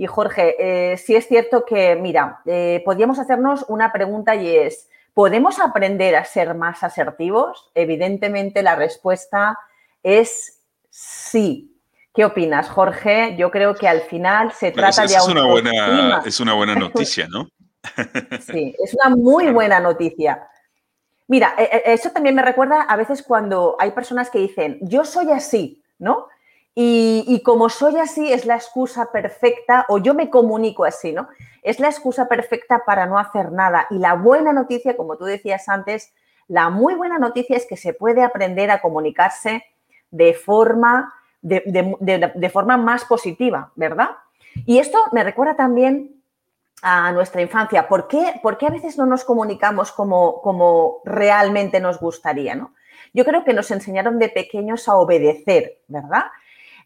Y 0.00 0.06
Jorge, 0.06 0.56
eh, 0.58 0.96
sí 0.96 1.14
es 1.14 1.28
cierto 1.28 1.66
que, 1.66 1.94
mira, 1.94 2.40
eh, 2.46 2.80
podríamos 2.86 3.18
hacernos 3.18 3.66
una 3.68 3.92
pregunta 3.92 4.34
y 4.34 4.48
es, 4.48 4.88
¿podemos 5.12 5.60
aprender 5.60 6.16
a 6.16 6.24
ser 6.24 6.54
más 6.54 6.82
asertivos? 6.82 7.70
Evidentemente 7.74 8.62
la 8.62 8.76
respuesta 8.76 9.58
es 10.02 10.62
sí. 10.88 11.76
¿Qué 12.14 12.24
opinas, 12.24 12.70
Jorge? 12.70 13.36
Yo 13.36 13.50
creo 13.50 13.74
que 13.74 13.88
al 13.88 14.00
final 14.00 14.52
se 14.52 14.72
trata 14.72 15.02
de 15.02 15.16
es 15.16 15.28
una 15.28 15.44
buena 15.44 16.22
Es 16.24 16.40
una 16.40 16.54
buena 16.54 16.74
noticia, 16.74 17.28
¿no? 17.28 17.50
sí, 18.40 18.74
es 18.82 18.94
una 18.94 19.14
muy 19.14 19.50
buena 19.50 19.80
noticia. 19.80 20.48
Mira, 21.28 21.56
eh, 21.58 21.82
eso 21.84 22.08
también 22.08 22.34
me 22.34 22.42
recuerda 22.42 22.84
a 22.84 22.96
veces 22.96 23.22
cuando 23.22 23.76
hay 23.78 23.90
personas 23.90 24.30
que 24.30 24.38
dicen, 24.38 24.78
yo 24.80 25.04
soy 25.04 25.30
así, 25.30 25.84
¿no? 25.98 26.28
Y, 26.74 27.42
como 27.44 27.68
soy 27.68 27.98
así, 27.98 28.32
es 28.32 28.46
la 28.46 28.54
excusa 28.54 29.10
perfecta, 29.12 29.84
o 29.88 29.98
yo 29.98 30.14
me 30.14 30.30
comunico 30.30 30.84
así, 30.84 31.12
¿no? 31.12 31.28
Es 31.62 31.80
la 31.80 31.88
excusa 31.88 32.28
perfecta 32.28 32.84
para 32.86 33.06
no 33.06 33.18
hacer 33.18 33.52
nada. 33.52 33.86
Y 33.90 33.98
la 33.98 34.14
buena 34.14 34.52
noticia, 34.52 34.96
como 34.96 35.16
tú 35.16 35.24
decías 35.24 35.68
antes, 35.68 36.12
la 36.48 36.70
muy 36.70 36.94
buena 36.94 37.18
noticia 37.18 37.56
es 37.56 37.66
que 37.66 37.76
se 37.76 37.92
puede 37.92 38.22
aprender 38.22 38.70
a 38.70 38.80
comunicarse 38.80 39.64
de 40.10 40.32
forma, 40.32 41.12
de, 41.42 42.50
forma 42.52 42.76
más 42.76 43.04
positiva, 43.04 43.72
¿verdad? 43.74 44.10
Y 44.64 44.78
esto 44.78 44.98
me 45.12 45.22
recuerda 45.22 45.56
también 45.56 46.22
a 46.82 47.12
nuestra 47.12 47.42
infancia. 47.42 47.88
¿Por 47.88 48.08
qué, 48.08 48.40
¿Por 48.42 48.58
qué 48.58 48.66
a 48.66 48.70
veces 48.70 48.96
no 48.96 49.06
nos 49.06 49.24
comunicamos 49.24 49.92
como, 49.92 50.40
como 50.40 50.98
realmente 51.04 51.78
nos 51.80 52.00
gustaría, 52.00 52.54
¿no? 52.54 52.74
Yo 53.12 53.24
creo 53.24 53.44
que 53.44 53.52
nos 53.52 53.70
enseñaron 53.70 54.18
de 54.18 54.28
pequeños 54.28 54.88
a 54.88 54.94
obedecer, 54.94 55.80
¿verdad? 55.88 56.26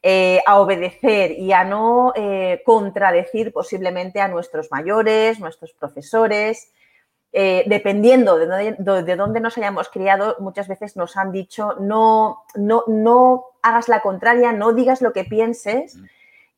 Eh, 0.07 0.43
a 0.45 0.61
obedecer 0.61 1.31
y 1.33 1.53
a 1.53 1.65
no 1.65 2.13
eh, 2.15 2.61
contradecir 2.67 3.55
posiblemente 3.55 4.21
a 4.21 4.29
nuestros 4.29 4.71
mayores, 4.71 5.41
nuestros 5.41 5.73
profesores. 5.73 6.71
Eh, 7.33 7.65
dependiendo 7.67 8.37
de 8.37 8.77
dónde, 9.17 9.41
nos 9.41 9.57
hayamos 9.57 9.89
criado, 9.89 10.37
muchas 10.41 10.69
veces 10.69 10.95
nos 10.99 11.17
han 11.17 11.33
dicho 11.33 11.77
no, 11.81 12.45
no, 12.55 12.85
no 12.87 13.47
hagas 13.63 13.89
la 13.89 14.03
contraria, 14.03 14.53
no 14.53 14.75
digas 14.75 15.01
lo 15.01 15.15
que 15.15 15.25
pienses 15.25 15.97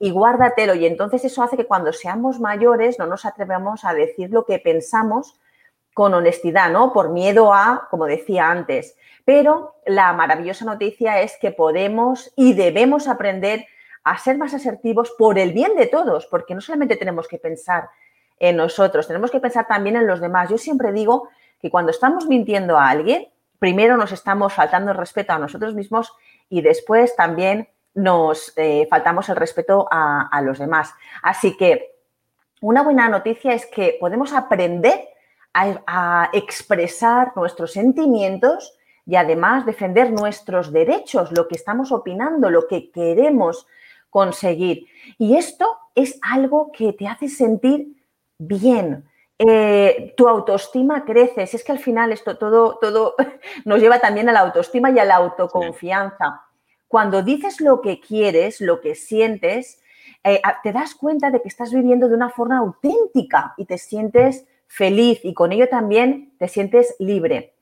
y 0.00 0.10
guárdatelo. 0.10 0.74
Y 0.74 0.84
entonces 0.84 1.24
eso 1.24 1.44
hace 1.44 1.56
que 1.56 1.66
cuando 1.66 1.92
seamos 1.92 2.40
mayores 2.40 2.98
no 2.98 3.06
nos 3.06 3.24
atrevamos 3.24 3.84
a 3.84 3.94
decir 3.94 4.28
lo 4.30 4.44
que 4.44 4.58
pensamos 4.58 5.38
con 5.96 6.12
honestidad, 6.12 6.70
¿no? 6.70 6.92
Por 6.92 7.08
miedo 7.08 7.54
a, 7.54 7.88
como 7.90 8.04
decía 8.04 8.50
antes, 8.50 8.98
pero 9.24 9.76
la 9.86 10.12
maravillosa 10.12 10.66
noticia 10.66 11.22
es 11.22 11.38
que 11.40 11.52
podemos 11.52 12.34
y 12.36 12.52
debemos 12.52 13.08
aprender 13.08 13.64
a 14.04 14.18
ser 14.18 14.36
más 14.36 14.52
asertivos 14.52 15.14
por 15.16 15.38
el 15.38 15.54
bien 15.54 15.74
de 15.74 15.86
todos, 15.86 16.26
porque 16.26 16.54
no 16.54 16.60
solamente 16.60 16.96
tenemos 16.96 17.26
que 17.28 17.38
pensar 17.38 17.88
en 18.38 18.58
nosotros, 18.58 19.06
tenemos 19.06 19.30
que 19.30 19.40
pensar 19.40 19.66
también 19.66 19.96
en 19.96 20.06
los 20.06 20.20
demás. 20.20 20.50
Yo 20.50 20.58
siempre 20.58 20.92
digo 20.92 21.30
que 21.62 21.70
cuando 21.70 21.92
estamos 21.92 22.26
mintiendo 22.26 22.76
a 22.76 22.90
alguien, 22.90 23.28
primero 23.58 23.96
nos 23.96 24.12
estamos 24.12 24.52
faltando 24.52 24.90
el 24.90 24.98
respeto 24.98 25.32
a 25.32 25.38
nosotros 25.38 25.72
mismos 25.72 26.12
y 26.50 26.60
después 26.60 27.16
también 27.16 27.70
nos 27.94 28.52
eh, 28.56 28.86
faltamos 28.90 29.30
el 29.30 29.36
respeto 29.36 29.88
a, 29.90 30.42
los 30.42 30.58
demás. 30.58 30.92
Así 31.22 31.56
que 31.56 31.96
una 32.60 32.82
buena 32.82 33.08
noticia 33.08 33.54
es 33.54 33.64
que 33.64 33.96
podemos 33.98 34.34
aprender 34.34 35.15
a 35.56 36.30
expresar 36.32 37.32
nuestros 37.34 37.72
sentimientos 37.72 38.76
y 39.06 39.16
además 39.16 39.64
defender 39.64 40.12
nuestros 40.12 40.72
derechos, 40.72 41.30
lo 41.32 41.46
que 41.46 41.54
estamos 41.54 41.92
opinando, 41.92 42.50
lo 42.50 42.66
que 42.66 42.90
queremos 42.90 43.66
conseguir. 44.10 44.86
Y 45.18 45.36
esto 45.36 45.66
es 45.94 46.18
algo 46.22 46.72
que 46.72 46.92
te 46.92 47.06
hace 47.06 47.28
sentir 47.28 47.96
bien. 48.38 49.08
Eh, 49.38 50.14
tu 50.16 50.28
autoestima 50.28 51.04
crece. 51.04 51.46
Si 51.46 51.56
es 51.56 51.64
que 51.64 51.72
al 51.72 51.78
final 51.78 52.10
esto 52.10 52.36
todo, 52.36 52.78
todo 52.80 53.14
nos 53.64 53.80
lleva 53.80 54.00
también 54.00 54.28
a 54.28 54.32
la 54.32 54.40
autoestima 54.40 54.90
y 54.90 54.98
a 54.98 55.04
la 55.04 55.16
autoconfianza. 55.16 56.42
Cuando 56.88 57.22
dices 57.22 57.60
lo 57.60 57.80
que 57.80 58.00
quieres, 58.00 58.60
lo 58.60 58.80
que 58.80 58.94
sientes, 58.94 59.82
eh, 60.24 60.40
te 60.62 60.72
das 60.72 60.94
cuenta 60.94 61.30
de 61.30 61.42
que 61.42 61.48
estás 61.48 61.72
viviendo 61.72 62.08
de 62.08 62.14
una 62.14 62.30
forma 62.30 62.58
auténtica 62.58 63.54
y 63.56 63.66
te 63.66 63.78
sientes 63.78 64.46
feliz 64.68 65.20
y 65.22 65.34
con 65.34 65.52
ello 65.52 65.68
también 65.68 66.34
te 66.38 66.48
sientes 66.48 66.94
libre. 66.98 67.54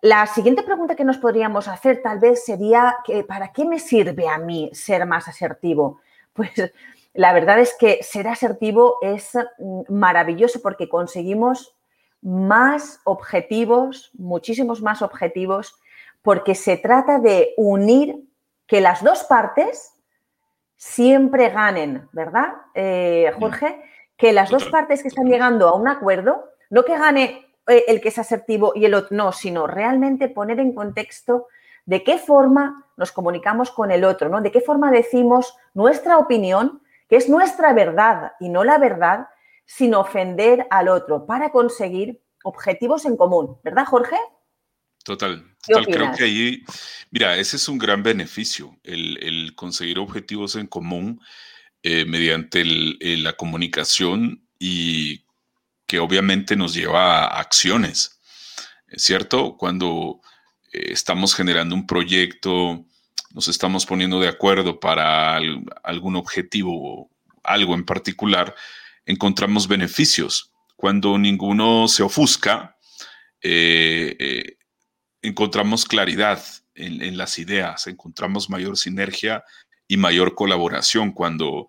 La 0.00 0.26
siguiente 0.26 0.62
pregunta 0.62 0.94
que 0.94 1.04
nos 1.04 1.18
podríamos 1.18 1.66
hacer 1.66 2.02
tal 2.02 2.20
vez 2.20 2.44
sería, 2.44 2.96
¿para 3.26 3.52
qué 3.52 3.64
me 3.64 3.80
sirve 3.80 4.28
a 4.28 4.38
mí 4.38 4.70
ser 4.72 5.06
más 5.06 5.28
asertivo? 5.28 6.00
Pues 6.38 6.52
la 7.14 7.32
verdad 7.32 7.58
es 7.58 7.74
que 7.76 8.00
ser 8.04 8.28
asertivo 8.28 8.98
es 9.02 9.32
mm, 9.58 9.92
maravilloso 9.92 10.62
porque 10.62 10.88
conseguimos 10.88 11.74
más 12.22 13.00
objetivos, 13.02 14.12
muchísimos 14.14 14.80
más 14.80 15.02
objetivos, 15.02 15.74
porque 16.22 16.54
se 16.54 16.76
trata 16.76 17.18
de 17.18 17.54
unir 17.56 18.22
que 18.68 18.80
las 18.80 19.02
dos 19.02 19.24
partes 19.24 19.94
siempre 20.76 21.48
ganen, 21.48 22.08
¿verdad, 22.12 22.52
eh, 22.74 23.32
Jorge? 23.38 23.82
Que 24.18 24.34
las 24.34 24.50
dos 24.50 24.66
partes 24.66 25.00
que 25.00 25.08
están 25.08 25.26
llegando 25.26 25.68
a 25.68 25.74
un 25.74 25.88
acuerdo, 25.88 26.44
no 26.68 26.84
que 26.84 26.98
gane 26.98 27.46
eh, 27.66 27.84
el 27.88 28.02
que 28.02 28.08
es 28.08 28.18
asertivo 28.18 28.72
y 28.74 28.84
el 28.84 28.92
otro 28.92 29.16
no, 29.16 29.32
sino 29.32 29.66
realmente 29.66 30.28
poner 30.28 30.60
en 30.60 30.74
contexto 30.74 31.46
de 31.86 32.04
qué 32.04 32.18
forma 32.18 32.84
nos 32.98 33.12
comunicamos 33.12 33.70
con 33.70 33.90
el 33.90 34.04
otro, 34.04 34.28
¿no? 34.28 34.42
De 34.42 34.52
qué 34.52 34.60
forma 34.60 34.90
decimos 34.90 35.54
nuestra 35.72 36.18
opinión, 36.18 36.82
que 37.08 37.16
es 37.16 37.30
nuestra 37.30 37.72
verdad 37.72 38.32
y 38.40 38.50
no 38.50 38.62
la 38.62 38.76
verdad, 38.76 39.28
sin 39.64 39.94
ofender 39.94 40.66
al 40.70 40.88
otro, 40.88 41.24
para 41.24 41.50
conseguir 41.50 42.20
objetivos 42.42 43.06
en 43.06 43.16
común, 43.16 43.58
¿verdad, 43.62 43.86
Jorge? 43.86 44.16
Total, 45.04 45.42
total. 45.66 45.86
Creo 45.86 46.12
que 46.12 46.24
ahí, 46.24 46.64
mira, 47.10 47.36
ese 47.36 47.56
es 47.56 47.68
un 47.68 47.78
gran 47.78 48.02
beneficio, 48.02 48.76
el, 48.82 49.54
conseguir 49.54 49.98
objetivos 49.98 50.56
en 50.56 50.66
común 50.66 51.20
eh, 51.82 52.04
mediante 52.04 52.64
la 52.64 53.34
comunicación 53.34 54.42
y 54.58 55.24
que 55.86 55.98
obviamente 55.98 56.56
nos 56.56 56.74
lleva 56.74 57.24
a 57.24 57.40
acciones, 57.40 58.20
¿cierto? 58.96 59.56
Cuando 59.56 60.20
eh, 60.72 60.92
estamos 60.92 61.34
generando 61.34 61.74
un 61.74 61.86
proyecto, 61.86 62.84
nos 63.32 63.48
estamos 63.48 63.86
poniendo 63.86 64.20
de 64.20 64.28
acuerdo 64.28 64.80
para 64.80 65.38
algún 65.82 66.16
objetivo, 66.16 67.10
algo 67.42 67.74
en 67.74 67.84
particular, 67.84 68.54
encontramos 69.06 69.66
beneficios. 69.68 70.52
Cuando 70.76 71.18
ninguno 71.18 71.88
se 71.88 72.02
ofusca, 72.02 72.76
eh, 73.40 74.16
eh, 74.18 74.56
encontramos 75.22 75.84
claridad 75.84 76.42
en, 76.74 77.16
las 77.16 77.38
ideas, 77.38 77.86
encontramos 77.88 78.48
mayor 78.50 78.76
sinergia 78.76 79.44
y 79.88 79.96
mayor 79.96 80.34
colaboración 80.34 81.12
cuando 81.12 81.68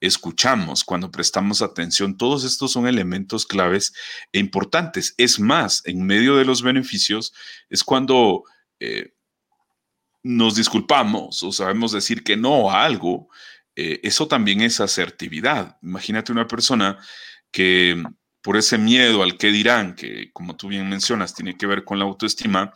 escuchamos, 0.00 0.82
cuando 0.82 1.10
prestamos 1.10 1.62
atención, 1.62 2.16
todos 2.16 2.44
estos 2.44 2.72
son 2.72 2.86
elementos 2.86 3.46
claves 3.46 3.92
e 4.32 4.38
importantes. 4.38 5.14
Es 5.18 5.38
más, 5.38 5.82
en 5.84 6.04
medio 6.04 6.36
de 6.36 6.44
los 6.44 6.62
beneficios 6.62 7.32
es 7.68 7.84
cuando 7.84 8.44
eh, 8.80 9.12
nos 10.22 10.56
disculpamos 10.56 11.42
o 11.42 11.52
sabemos 11.52 11.92
decir 11.92 12.24
que 12.24 12.36
no 12.36 12.70
a 12.70 12.84
algo. 12.84 13.28
Eh, 13.76 14.00
eso 14.02 14.26
también 14.26 14.62
es 14.62 14.80
asertividad. 14.80 15.78
Imagínate 15.82 16.32
una 16.32 16.46
persona 16.46 16.98
que 17.50 18.02
por 18.42 18.56
ese 18.56 18.78
miedo 18.78 19.22
al 19.22 19.36
que 19.36 19.48
dirán, 19.48 19.94
que 19.94 20.30
como 20.32 20.56
tú 20.56 20.68
bien 20.68 20.88
mencionas, 20.88 21.34
tiene 21.34 21.56
que 21.56 21.66
ver 21.66 21.84
con 21.84 21.98
la 21.98 22.06
autoestima, 22.06 22.72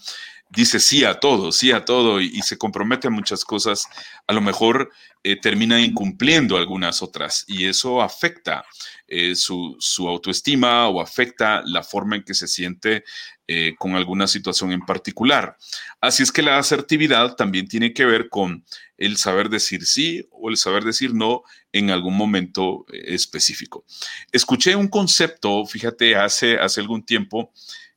dice 0.51 0.79
sí 0.81 1.05
a 1.05 1.15
todo, 1.15 1.53
sí 1.53 1.73
a 1.73 1.85
todo 1.85 2.21
y, 2.21 2.41
se 2.43 2.59
compromete 2.59 3.09
a 3.09 3.11
muchas 3.11 3.45
cosas, 3.45 3.87
a 4.27 4.33
lo 4.33 4.41
mejor 4.41 4.91
eh, 5.23 5.41
termina 5.41 5.81
incumpliendo 5.81 6.57
algunas 6.57 7.03
otras 7.03 7.45
y 7.49 7.67
eso 7.67 8.03
afecta 8.03 8.65
eh, 9.09 9.35
su, 9.35 9.77
autoestima 9.99 10.89
o 10.89 11.01
afecta 11.01 11.63
la 11.65 11.83
forma 11.83 12.17
en 12.17 12.25
que 12.25 12.35
se 12.35 12.47
siente 12.47 13.05
eh, 13.47 13.75
con 13.79 13.95
alguna 13.95 14.27
situación 14.27 14.73
en 14.73 14.81
particular. 14.81 15.57
Así 16.01 16.23
es 16.23 16.31
que 16.31 16.43
la 16.43 16.59
asertividad 16.59 17.37
también 17.37 17.67
tiene 17.67 17.93
que 17.93 18.05
ver 18.05 18.29
con 18.29 18.65
el 18.97 19.17
saber 19.17 19.49
decir 19.49 19.87
sí 19.87 20.27
o 20.31 20.51
el 20.51 20.57
saber 20.57 20.85
decir 20.85 21.15
no 21.15 21.43
en 21.73 21.91
algún 21.91 22.17
momento 22.17 22.87
específico. 22.93 23.85
Escuché 24.31 24.77
un 24.77 24.89
concepto, 24.89 25.65
fíjate, 25.67 26.17
hace, 26.17 26.59
hace 26.59 26.81
algún 26.81 27.05
tiempo 27.05 27.53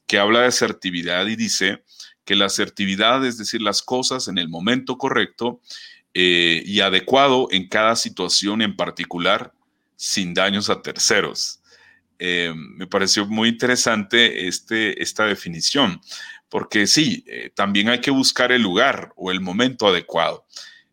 que 0.07 0.17
habla 0.17 0.41
de 0.41 0.47
asertividad 0.47 1.27
y 1.27 1.35
dice, 1.35 1.83
que 2.27 2.35
la 2.35 2.45
asertividad, 2.45 3.25
es 3.25 3.37
decir, 3.37 3.61
las 3.61 3.81
cosas 3.81 4.27
en 4.27 4.37
el 4.37 4.49
momento 4.49 4.97
correcto 4.97 5.61
eh, 6.13 6.61
y 6.65 6.81
adecuado 6.81 7.47
en 7.51 7.69
cada 7.69 7.95
situación 7.95 8.61
en 8.61 8.75
particular, 8.75 9.53
sin 9.95 10.33
daños 10.33 10.69
a 10.69 10.81
terceros. 10.81 11.61
Eh, 12.19 12.53
me 12.53 12.85
pareció 12.85 13.25
muy 13.25 13.47
interesante 13.47 14.45
este, 14.45 15.01
esta 15.01 15.25
definición, 15.25 16.01
porque 16.49 16.85
sí, 16.85 17.23
eh, 17.27 17.49
también 17.55 17.87
hay 17.87 18.01
que 18.01 18.11
buscar 18.11 18.51
el 18.51 18.61
lugar 18.61 19.13
o 19.15 19.31
el 19.31 19.39
momento 19.39 19.87
adecuado. 19.87 20.45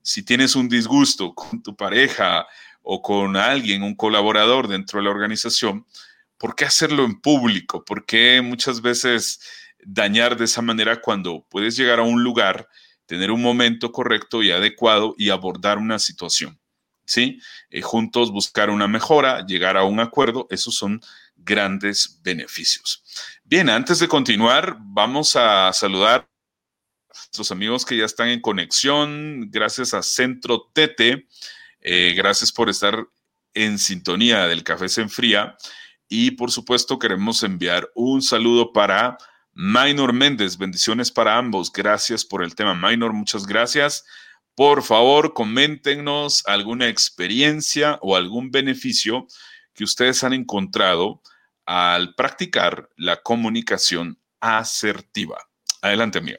Si 0.03 0.23
tienes 0.23 0.55
un 0.55 0.68
disgusto 0.68 1.35
con 1.35 1.61
tu 1.64 1.75
pareja 1.75 2.47
o 2.83 3.03
con 3.03 3.37
alguien, 3.37 3.83
un 3.83 3.97
colaborador 3.97 4.68
dentro 4.68 5.01
de 5.01 5.07
la 5.07 5.11
organización, 5.11 5.85
¿por 6.38 6.55
qué 6.55 6.64
hacerlo 6.64 7.05
en 7.05 7.20
público? 7.20 7.85
¿Por 7.85 8.07
qué 8.07 8.40
muchas 8.40 8.81
veces 8.81 9.40
dañar 9.85 10.37
de 10.37 10.44
esa 10.44 10.62
manera 10.62 11.01
cuando 11.01 11.47
puedes 11.49 11.77
llegar 11.77 11.99
a 11.99 12.03
un 12.03 12.23
lugar, 12.23 12.68
tener 13.07 13.31
un 13.31 13.42
momento 13.42 13.92
correcto 13.92 14.42
y 14.42 14.51
adecuado 14.51 15.14
y 15.18 15.31
abordar 15.31 15.79
una 15.79 15.99
situación. 15.99 16.59
¿Sí? 17.07 17.38
Eh, 17.68 17.83
juntos 17.83 18.31
buscar 18.31 18.70
una 18.70 18.88
mejora, 18.88 19.44
llegar 19.44 19.77
a 19.77 19.85
un 19.85 20.01
acuerdo, 20.01 20.47
esos 20.49 20.75
son 20.75 21.03
grandes 21.37 22.18
beneficios. 22.23 23.05
Bien, 23.44 23.68
antes 23.68 23.99
de 23.99 24.09
continuar, 24.09 24.77
vamos 24.81 25.37
a 25.37 25.70
saludar 25.75 26.31
a 27.11 27.14
nuestros 27.14 27.51
amigos 27.51 27.85
que 27.85 27.99
ya 27.99 28.07
están 28.07 28.29
en 28.29 28.40
conexión. 28.40 29.51
Gracias 29.51 29.92
a 29.92 30.03
Centro 30.03 30.70
Tete. 30.73 31.27
Eh, 31.81 32.14
gracias 32.16 32.51
por 32.51 32.70
estar 32.70 33.07
en 33.53 33.79
sintonía 33.79 34.47
del 34.47 34.64
Café 34.64 34.88
Se 34.88 35.03
Enfría. 35.03 35.57
Y 36.09 36.33
por 36.33 36.51
supuesto, 36.51 36.99
queremos 36.99 37.42
enviar 37.42 37.90
un 37.94 38.23
saludo 38.23 38.73
para 38.73 39.18
Minor 39.54 40.12
Méndez, 40.12 40.58
bendiciones 40.58 41.12
para 41.12 41.38
ambos. 41.38 41.72
Gracias 41.72 42.24
por 42.24 42.42
el 42.42 42.54
tema. 42.54 42.74
Minor, 42.74 43.12
muchas 43.12 43.46
gracias. 43.46 44.04
Por 44.56 44.82
favor, 44.82 45.32
coméntenos 45.32 46.44
alguna 46.46 46.88
experiencia 46.88 47.98
o 48.02 48.16
algún 48.16 48.50
beneficio 48.50 49.26
que 49.72 49.84
ustedes 49.84 50.24
han 50.24 50.32
encontrado 50.32 51.20
al 51.66 52.14
practicar 52.14 52.88
la 52.96 53.16
comunicación 53.22 54.18
asertiva. 54.40 55.38
Adelante, 55.82 56.18
amiga. 56.18 56.38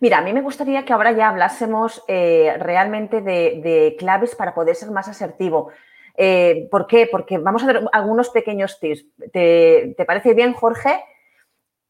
Mira, 0.00 0.18
a 0.18 0.22
mí 0.22 0.32
me 0.32 0.42
gustaría 0.42 0.84
que 0.84 0.92
ahora 0.92 1.12
ya 1.12 1.28
hablásemos 1.28 2.04
eh, 2.06 2.54
realmente 2.60 3.20
de, 3.20 3.96
claves 3.98 4.36
para 4.36 4.54
poder 4.54 4.76
ser 4.76 4.90
más 4.90 5.08
asertivo. 5.08 5.72
Eh, 6.20 6.66
¿Por 6.68 6.88
qué? 6.88 7.08
Porque 7.10 7.38
vamos 7.38 7.62
a 7.62 7.66
ver 7.66 7.88
algunos 7.92 8.30
pequeños 8.30 8.80
tips. 8.80 9.06
¿Te, 9.32 9.94
parece 10.04 10.34
bien, 10.34 10.52
Jorge? 10.52 11.00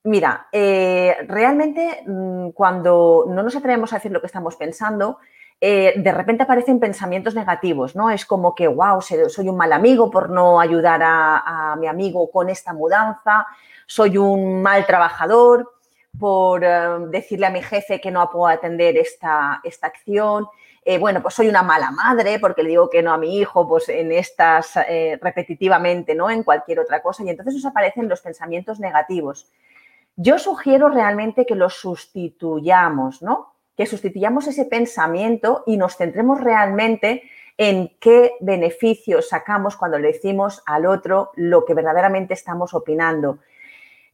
Mira, 0.04 0.48
eh, 0.52 1.16
realmente 1.26 2.02
mm, 2.06 2.50
cuando 2.50 3.24
no 3.26 3.42
nos 3.42 3.56
atrevemos 3.56 3.90
a 3.90 3.96
decir 3.96 4.12
lo 4.12 4.20
que 4.20 4.26
estamos 4.26 4.56
pensando, 4.56 5.16
eh, 5.58 5.94
de 5.96 6.12
repente 6.12 6.42
aparecen 6.42 6.78
pensamientos 6.78 7.34
negativos, 7.34 7.96
¿no? 7.96 8.10
Es 8.10 8.26
como 8.26 8.54
que, 8.54 8.68
wow, 8.68 9.00
soy 9.00 9.48
un 9.48 9.56
mal 9.56 9.72
amigo 9.72 10.10
por 10.10 10.28
no 10.28 10.60
ayudar 10.60 11.00
a, 11.02 11.74
mi 11.80 11.86
amigo 11.86 12.30
con 12.30 12.50
esta 12.50 12.74
mudanza, 12.74 13.46
soy 13.86 14.18
un 14.18 14.60
mal 14.60 14.84
trabajador 14.84 15.72
por 16.20 16.60
decirle 17.10 17.46
a 17.46 17.50
mi 17.50 17.62
jefe 17.62 18.00
que 18.00 18.10
no 18.10 18.28
puedo 18.30 18.48
atender 18.48 18.98
esta, 18.98 19.60
esta 19.64 19.86
acción. 19.86 20.46
Eh, 20.84 20.98
bueno, 20.98 21.20
pues 21.20 21.34
soy 21.34 21.48
una 21.48 21.62
mala 21.62 21.90
madre 21.90 22.38
porque 22.38 22.62
le 22.62 22.70
digo 22.70 22.88
que 22.88 23.02
no 23.02 23.12
a 23.12 23.18
mi 23.18 23.38
hijo, 23.38 23.68
pues 23.68 23.88
en 23.88 24.12
estas 24.12 24.76
eh, 24.88 25.18
repetitivamente, 25.20 26.14
¿no? 26.14 26.30
En 26.30 26.42
cualquier 26.42 26.80
otra 26.80 27.02
cosa. 27.02 27.24
Y 27.24 27.30
entonces 27.30 27.56
os 27.56 27.66
aparecen 27.66 28.08
los 28.08 28.20
pensamientos 28.20 28.80
negativos. 28.80 29.50
Yo 30.16 30.38
sugiero 30.38 30.88
realmente 30.88 31.46
que 31.46 31.54
los 31.54 31.74
sustituyamos, 31.74 33.22
¿no? 33.22 33.54
Que 33.76 33.86
sustituyamos 33.86 34.46
ese 34.48 34.64
pensamiento 34.64 35.62
y 35.66 35.76
nos 35.76 35.96
centremos 35.96 36.40
realmente 36.40 37.22
en 37.56 37.96
qué 38.00 38.32
beneficios 38.40 39.28
sacamos 39.28 39.76
cuando 39.76 39.98
le 39.98 40.08
decimos 40.08 40.62
al 40.66 40.86
otro 40.86 41.30
lo 41.34 41.64
que 41.64 41.74
verdaderamente 41.74 42.34
estamos 42.34 42.72
opinando. 42.72 43.38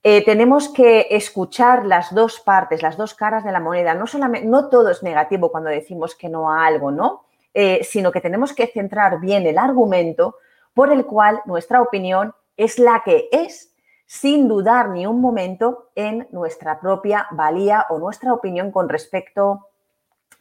Eh, 0.06 0.22
tenemos 0.22 0.68
que 0.68 1.06
escuchar 1.10 1.86
las 1.86 2.14
dos 2.14 2.38
partes, 2.38 2.82
las 2.82 2.98
dos 2.98 3.14
caras 3.14 3.42
de 3.42 3.52
la 3.52 3.58
moneda. 3.58 3.94
No, 3.94 4.06
solamente, 4.06 4.46
no 4.46 4.68
todo 4.68 4.90
es 4.90 5.02
negativo 5.02 5.50
cuando 5.50 5.70
decimos 5.70 6.14
que 6.14 6.28
no 6.28 6.52
a 6.52 6.66
algo, 6.66 6.90
¿no? 6.90 7.24
Eh, 7.54 7.80
sino 7.84 8.12
que 8.12 8.20
tenemos 8.20 8.52
que 8.52 8.66
centrar 8.66 9.18
bien 9.18 9.46
el 9.46 9.56
argumento 9.56 10.36
por 10.74 10.92
el 10.92 11.06
cual 11.06 11.40
nuestra 11.46 11.80
opinión 11.80 12.34
es 12.58 12.78
la 12.78 13.02
que 13.02 13.30
es, 13.32 13.74
sin 14.04 14.46
dudar 14.46 14.90
ni 14.90 15.06
un 15.06 15.22
momento 15.22 15.90
en 15.94 16.28
nuestra 16.32 16.80
propia 16.80 17.26
valía 17.30 17.86
o 17.88 17.98
nuestra 17.98 18.34
opinión 18.34 18.70
con 18.72 18.90
respecto 18.90 19.68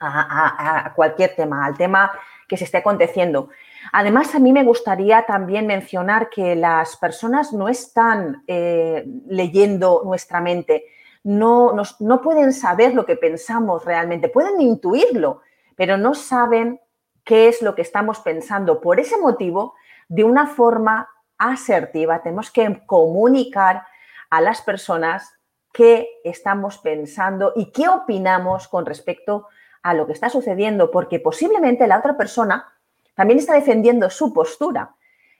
a, 0.01 0.91
cualquier 0.93 1.35
tema, 1.37 1.65
al 1.65 1.77
tema 1.77 2.11
que 2.53 2.57
se 2.57 2.65
esté 2.65 2.77
aconteciendo. 2.77 3.49
Además, 3.91 4.35
a 4.35 4.39
mí 4.39 4.53
me 4.53 4.63
gustaría 4.63 5.25
también 5.25 5.65
mencionar 5.65 6.29
que 6.29 6.55
las 6.55 6.97
personas 6.97 7.51
no 7.51 7.67
están 7.67 8.43
eh, 8.45 9.03
leyendo 9.25 10.03
nuestra 10.05 10.39
mente, 10.39 10.85
no, 11.23 11.73
no 11.99 12.21
pueden 12.21 12.53
saber 12.53 12.93
lo 12.93 13.07
que 13.07 13.15
pensamos 13.15 13.83
realmente, 13.85 14.29
pueden 14.29 14.61
intuirlo, 14.61 15.41
pero 15.75 15.97
no 15.97 16.13
saben 16.13 16.79
qué 17.23 17.47
es 17.47 17.63
lo 17.63 17.73
que 17.73 17.81
estamos 17.81 18.19
pensando. 18.19 18.81
Por 18.81 18.99
ese 18.99 19.17
motivo, 19.17 19.73
de 20.07 20.23
una 20.23 20.45
forma 20.45 21.09
asertiva, 21.39 22.21
tenemos 22.21 22.51
que 22.51 22.83
comunicar 22.85 23.83
a 24.29 24.41
las 24.41 24.61
personas 24.61 25.27
qué 25.73 26.07
estamos 26.23 26.77
pensando 26.77 27.51
y 27.55 27.71
qué 27.71 27.89
opinamos 27.89 28.67
con 28.67 28.85
respecto 28.85 29.47
a 29.47 29.62
lo 29.91 30.07
que 30.07 30.13
está 30.13 30.29
sucediendo, 30.29 30.91
porque 30.91 31.19
posiblemente 31.19 31.87
la 31.87 31.99
otra 31.99 32.15
persona 32.15 32.71
también 33.15 33.39
está 33.39 33.55
defendiendo 33.55 34.09
su 34.09 34.33
postura 34.33 34.95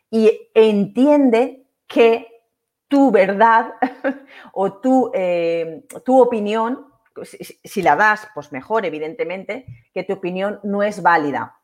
y 0.10 0.50
entiende 0.54 1.66
que 1.88 2.28
tu 2.88 3.10
verdad 3.12 3.74
o 4.54 4.74
tu, 4.74 5.12
eh, 5.14 5.86
tu 6.04 6.22
opinión, 6.22 6.88
si, 7.24 7.60
si 7.64 7.82
la 7.82 7.96
das, 7.96 8.28
pues 8.36 8.52
mejor, 8.52 8.86
evidentemente, 8.86 9.66
que 9.94 10.04
tu 10.04 10.14
opinión 10.14 10.60
no 10.64 10.84
es 10.84 11.02
válida. 11.02 11.58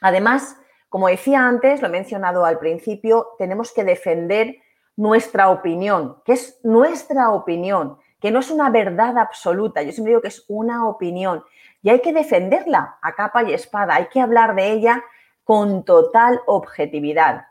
Además, 0.00 0.56
como 0.88 1.08
decía 1.08 1.46
antes, 1.46 1.80
lo 1.80 1.88
he 1.88 1.90
mencionado 1.90 2.44
al 2.44 2.58
principio, 2.58 3.28
tenemos 3.38 3.72
que 3.72 3.84
defender 3.84 4.56
nuestra 4.96 5.48
opinión, 5.48 6.22
que 6.24 6.34
es 6.34 6.60
nuestra 6.62 7.30
opinión, 7.30 7.98
que 8.22 8.30
no 8.30 8.38
es 8.38 8.52
una 8.52 8.70
verdad 8.70 9.18
absoluta. 9.18 9.82
Yo 9.82 9.90
siempre 9.90 10.12
digo 10.12 10.22
que 10.22 10.28
es 10.28 10.44
una 10.46 10.88
opinión 10.88 11.44
y 11.82 11.90
hay 11.90 12.00
que 12.00 12.12
defenderla 12.12 12.98
a 13.02 13.14
capa 13.16 13.42
y 13.42 13.52
espada, 13.52 13.96
hay 13.96 14.06
que 14.06 14.20
hablar 14.20 14.54
de 14.54 14.70
ella 14.70 15.02
con 15.42 15.84
total 15.84 16.40
objetividad. 16.46 17.46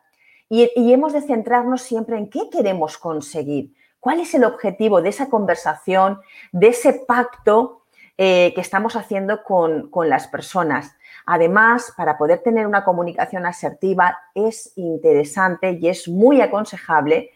Y, 0.47 0.69
hemos 0.93 1.13
de 1.13 1.21
centrarnos 1.21 1.81
siempre 1.81 2.17
en 2.17 2.29
qué 2.29 2.49
queremos 2.49 2.97
conseguir, 2.97 3.73
cuál 3.99 4.21
es 4.21 4.34
el 4.34 4.45
objetivo 4.45 5.01
de 5.01 5.10
esa 5.10 5.29
conversación, 5.29 6.21
de 6.53 6.69
ese 6.69 6.93
pacto 7.05 7.84
eh, 8.17 8.51
que 8.55 8.62
estamos 8.62 8.95
haciendo 8.95 9.43
con, 9.43 9.89
con 9.89 10.10
las 10.10 10.27
personas. 10.27 10.95
Además, 11.25 11.93
para 11.95 12.17
poder 12.17 12.39
tener 12.39 12.65
una 12.65 12.84
comunicación 12.84 13.45
asertiva 13.45 14.17
es 14.36 14.73
interesante 14.77 15.77
y 15.81 15.89
es 15.89 16.07
muy 16.07 16.41
aconsejable 16.41 17.31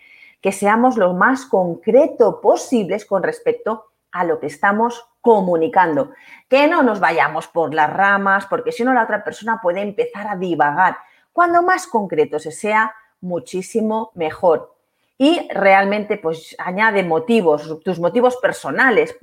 que 0.46 0.52
seamos 0.52 0.96
lo 0.96 1.16
más 1.16 1.48
concreto 1.48 2.40
posibles 2.40 3.04
con 3.04 3.24
respecto 3.24 3.88
a 4.12 4.24
lo 4.24 4.40
que 4.40 4.46
estamos 4.46 5.04
comunicando. 5.20 6.12
Que 6.48 6.68
no 6.68 6.84
nos 6.84 7.00
vayamos 7.00 7.48
por 7.48 7.74
las 7.74 7.92
ramas, 7.92 8.46
porque 8.46 8.72
si 8.72 8.84
no 8.84 8.94
la 8.94 9.06
otra 9.06 9.24
persona 9.24 9.60
puede 9.60 9.82
empezar 9.82 10.28
a 10.28 10.36
divagar. 10.36 10.98
Cuando 11.34 11.64
más 11.64 11.88
concreto 11.88 12.38
se 12.38 12.52
sea, 12.52 12.94
muchísimo 13.22 14.12
mejor. 14.14 14.76
Y 15.18 15.50
realmente, 15.52 16.20
pues 16.20 16.56
añade 16.60 17.02
motivos, 17.02 17.80
tus 17.84 18.00
motivos 18.00 18.38
personales 18.38 19.18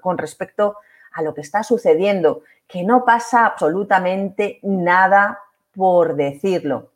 con 0.00 0.16
respecto 0.16 0.76
a 1.10 1.22
lo 1.22 1.34
que 1.34 1.40
está 1.40 1.64
sucediendo, 1.64 2.42
que 2.68 2.84
no 2.84 3.04
pasa 3.04 3.46
absolutamente 3.46 4.60
nada 4.62 5.40
por 5.74 6.14
decirlo. 6.14 6.92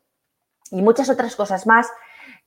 Y 0.71 0.81
muchas 0.81 1.09
otras 1.09 1.35
cosas 1.35 1.67
más 1.67 1.91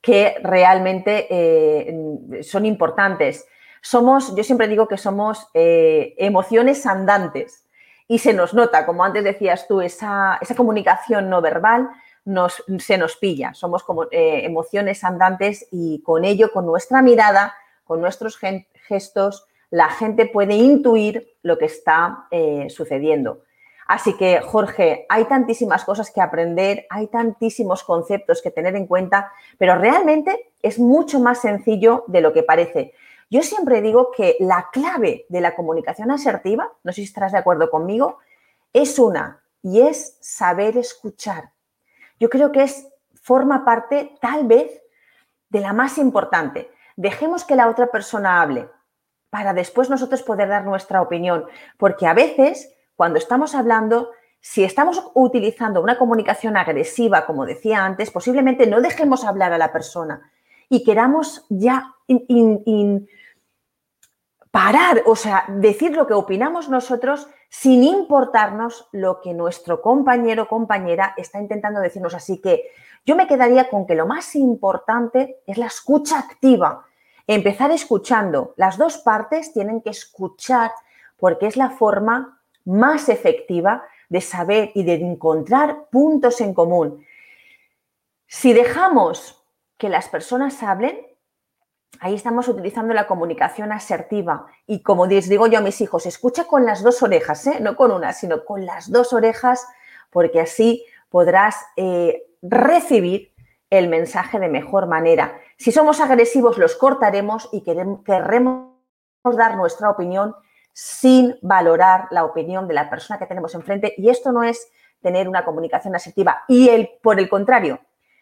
que 0.01 0.37
realmente 0.43 1.27
eh, 1.31 2.43
son 2.43 2.67
importantes. 2.67 3.47
Somos, 3.81 4.35
yo 4.37 4.45
siempre 4.45 4.69
digo 4.69 4.89
que 4.89 4.97
somos 4.97 5.49
eh, 5.55 6.15
emociones 6.19 6.87
andantes 6.87 7.67
y 8.09 8.19
se 8.19 8.33
nos 8.33 8.55
nota, 8.55 8.87
como 8.87 9.05
antes 9.05 9.25
decías 9.25 9.67
tú, 9.67 9.81
esa, 9.81 10.39
comunicación 10.57 11.29
no 11.29 11.41
verbal 11.41 11.89
nos, 12.25 12.63
se 12.79 12.99
nos 12.99 13.17
pilla. 13.17 13.55
Somos 13.55 13.83
como 13.83 14.05
eh, 14.05 14.43
emociones 14.45 15.03
andantes 15.03 15.67
y 15.73 16.03
con 16.03 16.25
ello, 16.25 16.53
con 16.53 16.67
nuestra 16.67 17.03
mirada, 17.03 17.55
con 17.85 18.01
nuestros 18.01 18.39
gestos, 18.87 19.47
la 19.71 19.89
gente 19.89 20.27
puede 20.27 20.55
intuir 20.55 21.37
lo 21.43 21.59
que 21.59 21.67
está 21.67 22.29
sucediendo. 22.69 23.43
Así 23.87 24.17
que, 24.17 24.41
Jorge, 24.41 25.07
hay 25.09 25.25
tantísimas 25.27 25.85
cosas 25.85 26.11
que 26.11 26.21
aprender, 26.21 26.87
hay 26.91 27.07
tantísimos 27.07 27.85
conceptos 27.85 28.43
que 28.43 28.51
tener 28.51 28.75
en 28.77 28.87
cuenta, 28.87 29.33
pero 29.59 29.77
realmente 29.77 30.53
es 30.61 30.79
mucho 30.79 31.21
más 31.21 31.41
sencillo 31.41 32.05
de 32.09 32.21
lo 32.21 32.33
que 32.33 32.43
parece. 32.43 32.95
Yo 33.31 33.43
siempre 33.43 33.83
digo 33.83 34.11
que 34.17 34.37
la 34.41 34.69
clave 34.73 35.27
de 35.29 35.41
la 35.41 35.55
comunicación 35.55 36.11
asertiva, 36.11 36.73
no 36.85 36.93
sé 36.93 36.97
si 36.97 37.05
estarás 37.05 37.33
de 37.33 37.39
acuerdo 37.39 37.71
conmigo, 37.71 38.19
es 38.73 38.99
una 38.99 39.43
y 39.63 39.81
es 39.81 40.19
saber 40.21 40.77
escuchar. 40.77 41.51
Yo 42.21 42.29
creo 42.29 42.53
que 42.53 42.63
es 42.63 42.89
forma 43.21 43.65
parte 43.65 44.17
tal 44.21 44.47
vez 44.47 44.83
de 45.49 45.61
la 45.61 45.73
más 45.73 45.99
importante. 45.99 46.71
Dejemos 46.97 47.45
que 47.45 47.57
la 47.57 47.69
otra 47.69 47.89
persona 47.89 48.41
hable 48.41 48.69
para 49.31 49.53
después 49.53 49.91
nosotros 49.91 50.23
poder 50.23 50.49
dar 50.49 50.65
nuestra 50.65 51.03
opinión. 51.03 51.47
Porque 51.77 52.07
a 52.07 52.15
veces, 52.15 52.73
cuando 52.97 53.19
estamos 53.19 53.55
hablando, 53.55 54.11
si 54.41 54.65
estamos 54.65 55.11
utilizando 55.15 55.81
una 55.81 55.99
comunicación 55.99 56.57
agresiva, 56.57 57.27
como 57.27 57.47
decía 57.47 57.85
antes, 57.85 58.11
posiblemente 58.11 58.67
no 58.67 58.81
dejemos 58.81 59.25
hablar 59.25 59.53
a 59.53 59.59
la 59.59 59.73
persona 59.73 60.31
y 60.69 60.83
queramos 60.83 61.45
ya 61.49 61.95
parar, 64.51 65.03
o 65.07 65.15
sea, 65.15 65.45
decir 65.49 65.95
lo 65.95 66.07
que 66.07 66.15
opinamos 66.15 66.69
nosotros 66.69 67.29
sin 67.49 67.85
importarnos 67.85 68.89
lo 68.93 69.21
que 69.21 69.35
nuestro 69.35 69.81
compañero 69.81 70.45
o 70.45 70.49
compañera 70.49 71.15
está 71.17 71.41
intentando 71.41 71.81
decirnos. 71.81 72.15
Así 72.15 72.41
que 72.41 72.71
yo 73.05 73.15
me 73.15 73.27
quedaría 73.27 73.69
con 73.69 73.87
que 73.87 73.95
lo 73.95 74.07
más 74.07 74.35
importante 74.35 75.43
es 75.47 75.59
la 75.59 75.67
escucha 75.67 76.19
activa 76.19 76.87
Empezar 77.29 77.73
escuchando. 77.73 78.55
Las 78.57 78.79
dos 78.79 78.99
partes 78.99 79.53
tienen 79.53 79.83
que 79.83 79.91
escuchar 79.91 80.71
porque 81.19 81.47
es 81.49 81.57
la 81.57 81.71
forma 81.71 82.36
más 82.67 83.09
efectiva 83.09 83.85
de 84.09 84.21
saber 84.21 84.71
y 84.75 84.85
de 84.85 84.95
encontrar 84.95 85.89
puntos 85.91 86.41
en 86.41 86.53
común. 86.53 87.05
Si 88.27 88.53
dejamos 88.53 89.43
que 89.79 89.89
las 89.89 90.09
personas 90.09 90.63
hablen, 90.63 91.01
ahí 92.01 92.15
estamos 92.15 92.49
utilizando 92.49 92.93
la 92.95 93.07
comunicación 93.07 93.73
asertiva. 93.73 94.47
Y 94.67 94.83
como 94.83 95.07
les 95.07 95.29
digo 95.29 95.47
yo 95.47 95.59
a 95.59 95.63
mis 95.63 95.81
hijos, 95.81 96.07
escucha 96.07 96.45
con 96.45 96.65
las 96.67 96.83
dos 96.83 97.03
orejas, 97.03 97.47
¿eh? 97.47 97.59
no 97.61 97.77
con 97.77 97.91
una, 97.91 98.13
sino 98.13 98.45
con 98.45 98.67
las 98.67 98.91
dos 98.91 99.13
orejas, 99.13 99.67
porque 100.11 100.41
así 100.41 100.85
podrás 101.09 101.57
eh, 101.77 102.23
recibir 102.43 103.33
el 103.71 103.89
mensaje 103.89 104.39
de 104.39 104.49
mejor 104.49 104.87
manera. 104.87 105.39
Si 105.57 105.73
somos 105.73 106.01
agresivos, 106.01 106.59
los 106.59 106.77
cortaremos 106.77 107.49
y 107.53 107.63
queremos, 107.63 108.03
querremos 108.05 108.73
dar 109.25 109.57
nuestra 109.57 109.91
opinión 109.91 110.35
sin 110.79 111.39
valorar 111.41 112.07
la 112.11 112.25
opinión 112.25 112.69
de 112.69 112.75
la 112.75 112.91
persona 112.91 113.19
que 113.19 113.25
tenemos 113.25 113.55
enfrente. 113.55 113.95
Y 113.97 114.11
esto 114.11 114.31
no 114.31 114.43
es 114.43 114.71
tener 115.01 115.27
una 115.27 115.43
comunicación 115.43 115.97
asertiva. 115.97 116.45
Y 116.49 116.69
el, 116.69 116.91
por 117.03 117.19
el 117.19 117.31
contrario, 117.31 117.81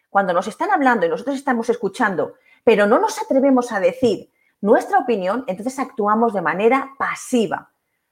cuando 0.09 0.31
nos 0.31 0.47
están 0.47 0.71
hablando 0.71 1.05
y 1.05 1.09
nosotros 1.09 1.35
estamos 1.35 1.69
escuchando, 1.69 2.35
pero 2.63 2.87
no 2.87 2.97
nos 2.97 3.21
atrevemos 3.21 3.73
a 3.73 3.81
decir 3.81 4.31
nuestra 4.61 4.99
opinión, 4.99 5.43
entonces 5.47 5.77
actuamos 5.79 6.33
de 6.33 6.41
manera 6.41 6.93
pasiva. 6.97 7.71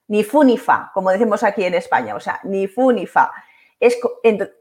Ni 0.10 0.26
fu 0.26 0.44
ni 0.44 0.58
fa, 0.58 0.92
como 0.94 1.10
decimos 1.12 1.42
aquí 1.44 1.64
en 1.64 1.76
España. 1.76 2.14
O 2.14 2.20
sea, 2.20 2.42
ni 2.44 2.68
fu 2.68 2.92
ni 2.92 3.08
fa. 3.08 3.32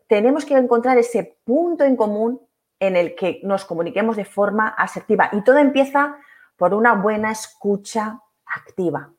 Tenemos 0.07 0.45
que 0.45 0.57
encontrar 0.57 0.97
ese 0.97 1.38
punto 1.42 1.83
en 1.83 1.97
común 1.97 2.40
en 2.79 2.95
el 2.95 3.16
que 3.16 3.40
nos 3.42 3.64
comuniquemos 3.64 4.14
de 4.14 4.27
forma 4.27 4.68
asertiva. 4.68 5.29
Y 5.33 5.42
todo 5.42 5.59
empieza 5.59 6.18
por 6.57 6.73
una 6.73 6.95
buena 6.95 7.33
escucha 7.33 8.21
activa. 8.47 9.11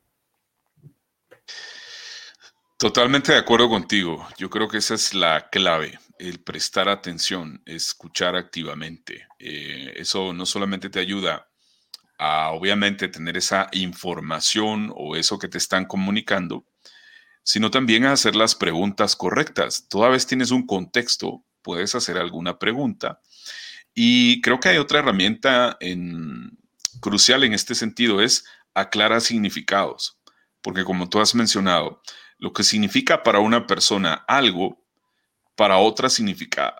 Totalmente 2.83 3.31
de 3.31 3.37
acuerdo 3.37 3.69
contigo. 3.69 4.27
Yo 4.37 4.49
creo 4.49 4.67
que 4.67 4.79
esa 4.79 4.95
es 4.95 5.13
la 5.13 5.47
clave, 5.49 5.97
el 6.19 6.41
prestar 6.41 6.89
atención, 6.89 7.61
escuchar 7.65 8.35
activamente. 8.35 9.25
Eh, 9.39 9.93
eso 9.95 10.33
no 10.33 10.45
solamente 10.45 10.89
te 10.89 10.99
ayuda 10.99 11.47
a, 12.17 12.49
obviamente, 12.51 13.07
tener 13.07 13.37
esa 13.37 13.69
información 13.71 14.91
o 14.97 15.15
eso 15.15 15.39
que 15.39 15.47
te 15.47 15.57
están 15.57 15.85
comunicando, 15.85 16.65
sino 17.41 17.71
también 17.71 18.03
a 18.03 18.11
hacer 18.11 18.35
las 18.35 18.53
preguntas 18.53 19.15
correctas. 19.15 19.87
Toda 19.87 20.09
vez 20.09 20.27
tienes 20.27 20.51
un 20.51 20.67
contexto, 20.67 21.41
puedes 21.61 21.95
hacer 21.95 22.17
alguna 22.17 22.59
pregunta 22.59 23.21
y 23.93 24.41
creo 24.41 24.59
que 24.59 24.67
hay 24.67 24.77
otra 24.77 24.99
herramienta 24.99 25.77
en, 25.79 26.57
crucial 26.99 27.45
en 27.45 27.53
este 27.53 27.75
sentido 27.75 28.21
es 28.21 28.43
aclarar 28.73 29.21
significados, 29.21 30.19
porque 30.61 30.83
como 30.83 31.07
tú 31.07 31.21
has 31.21 31.33
mencionado, 31.33 32.01
lo 32.43 32.51
que 32.51 32.65
significa 32.65 33.23
para 33.23 33.39
una 33.39 33.65
persona 33.65 34.25
algo, 34.27 34.77
para 35.55 35.77
otra 35.77 36.09
significa 36.09 36.75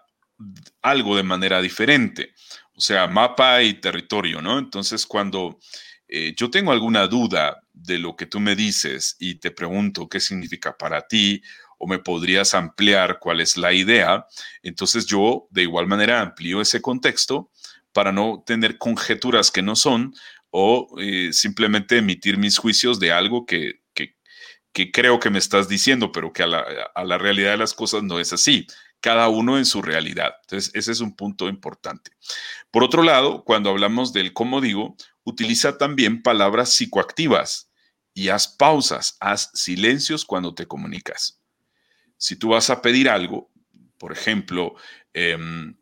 algo 0.82 1.16
de 1.16 1.24
manera 1.24 1.62
diferente. 1.62 2.34
O 2.76 2.82
sea, 2.82 3.08
mapa 3.08 3.64
y 3.64 3.76
territorio, 3.76 4.42
¿no? 4.42 4.60
Entonces, 4.60 5.06
cuando 5.06 5.60
eh, 6.10 6.34
yo 6.36 6.50
tengo 6.50 6.74
alguna 6.74 7.08
duda 7.08 7.64
de 7.72 7.98
lo 7.98 8.18
que 8.18 8.26
tú 8.26 8.42
me 8.42 8.58
dices 8.58 9.16
y 9.20 9.36
te 9.36 9.52
pregunto 9.52 10.10
qué 10.10 10.20
significa 10.20 10.76
para 10.78 11.08
ti 11.08 11.42
o 11.78 11.88
me 11.88 12.00
podrías 12.00 12.54
ampliar 12.56 13.20
cuál 13.20 13.40
es 13.40 13.56
la 13.56 13.72
idea, 13.72 14.28
entonces 14.64 15.06
yo 15.06 15.48
de 15.50 15.62
igual 15.62 15.88
manera 15.88 16.20
amplío 16.20 16.60
ese 16.60 16.82
contexto 16.82 17.50
para 17.94 18.12
no 18.12 18.44
tener 18.46 18.78
conjeturas 18.78 19.50
que 19.50 19.62
no 19.62 19.78
son 19.78 20.14
o 20.50 20.94
eh, 21.00 21.32
simplemente 21.32 22.00
emitir 22.00 22.38
mis 22.38 22.58
juicios 22.58 23.00
de 23.00 23.14
algo 23.14 23.46
que, 23.46 23.83
que, 24.74 24.92
creo 24.92 25.20
que 25.20 25.30
me 25.30 25.40
estás 25.40 25.70
diciendo, 25.70 26.12
pero 26.12 26.34
que 26.34 26.44
a 26.44 26.48
la, 26.48 26.66
a 26.94 27.04
la 27.04 27.18
realidad 27.18 27.52
de 27.52 27.58
las 27.58 27.74
cosas 27.74 28.04
no 28.04 28.20
es 28.20 28.34
así 28.34 28.68
cada 29.04 29.28
uno 29.28 29.58
en 29.58 29.66
su 29.66 29.82
realidad. 29.82 30.34
Entonces, 30.44 30.72
ese 30.74 30.94
es 30.94 31.02
un 31.02 31.14
punto 31.14 31.50
importante. 31.50 32.12
Por 32.72 32.86
otro 32.86 33.04
lado, 33.04 33.44
cuando 33.44 33.70
hablamos 33.70 34.14
del 34.14 34.32
cómo 34.32 34.62
digo, 34.62 34.96
utiliza 35.26 35.78
también 35.78 36.24
palabras 36.24 36.74
psicoactivas 36.74 37.70
y 38.14 38.30
haz 38.30 38.48
pausas, 38.48 39.18
haz 39.20 39.52
silencios 39.54 40.24
cuando 40.24 40.56
te 40.56 40.68
comunicas. 40.68 41.42
Si 42.16 42.38
tú 42.38 42.50
vas 42.50 42.70
a 42.70 42.82
pedir 42.82 43.10
algo, 43.10 43.52
por 43.98 44.14
ejemplo, 44.14 44.76
em, 45.14 45.76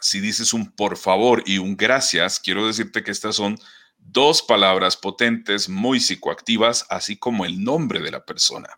si 0.00 0.20
dices 0.20 0.52
un 0.52 0.70
por 0.70 0.96
favor 0.96 1.42
y 1.44 1.58
un 1.58 1.76
gracias, 1.76 2.38
quiero 2.38 2.64
decirte 2.64 3.02
que 3.02 3.10
estas 3.10 3.34
son 3.34 3.58
dos 4.04 4.42
palabras 4.42 4.96
potentes, 4.96 5.68
muy 5.68 6.00
psicoactivas, 6.00 6.86
así 6.90 7.16
como 7.16 7.44
el 7.44 7.62
nombre 7.62 8.00
de 8.00 8.10
la 8.10 8.24
persona. 8.24 8.68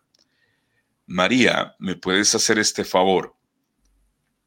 María, 1.07 1.75
¿me 1.79 1.95
puedes 1.95 2.33
hacer 2.35 2.57
este 2.57 2.83
favor? 2.83 3.35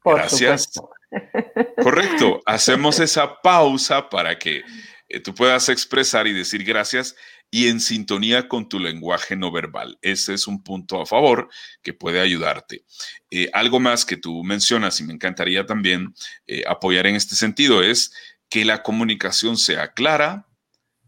Gracias. 0.03 0.71
Correcto. 1.83 2.41
Hacemos 2.45 2.99
esa 2.99 3.41
pausa 3.41 4.09
para 4.09 4.37
que 4.37 4.63
eh, 5.07 5.19
tú 5.19 5.33
puedas 5.33 5.69
expresar 5.69 6.27
y 6.27 6.33
decir 6.33 6.63
gracias 6.63 7.15
y 7.51 7.67
en 7.67 7.79
sintonía 7.79 8.47
con 8.47 8.69
tu 8.69 8.79
lenguaje 8.79 9.35
no 9.35 9.51
verbal. 9.51 9.97
Ese 10.01 10.35
es 10.35 10.45
un 10.45 10.63
punto 10.63 11.01
a 11.01 11.05
favor 11.05 11.49
que 11.81 11.93
puede 11.93 12.19
ayudarte. 12.19 12.83
Eh, 13.31 13.49
algo 13.53 13.79
más 13.79 14.05
que 14.05 14.17
tú 14.17 14.43
mencionas 14.43 14.99
y 14.99 15.03
me 15.03 15.13
encantaría 15.13 15.65
también 15.65 16.13
eh, 16.45 16.63
apoyar 16.67 17.07
en 17.07 17.15
este 17.15 17.35
sentido 17.35 17.81
es 17.81 18.13
que 18.49 18.65
la 18.65 18.83
comunicación 18.83 19.57
sea 19.57 19.93
clara, 19.93 20.47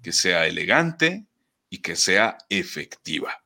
que 0.01 0.11
sea 0.11 0.47
elegante 0.47 1.25
y 1.69 1.79
que 1.79 1.95
sea 1.95 2.37
efectiva. 2.49 3.43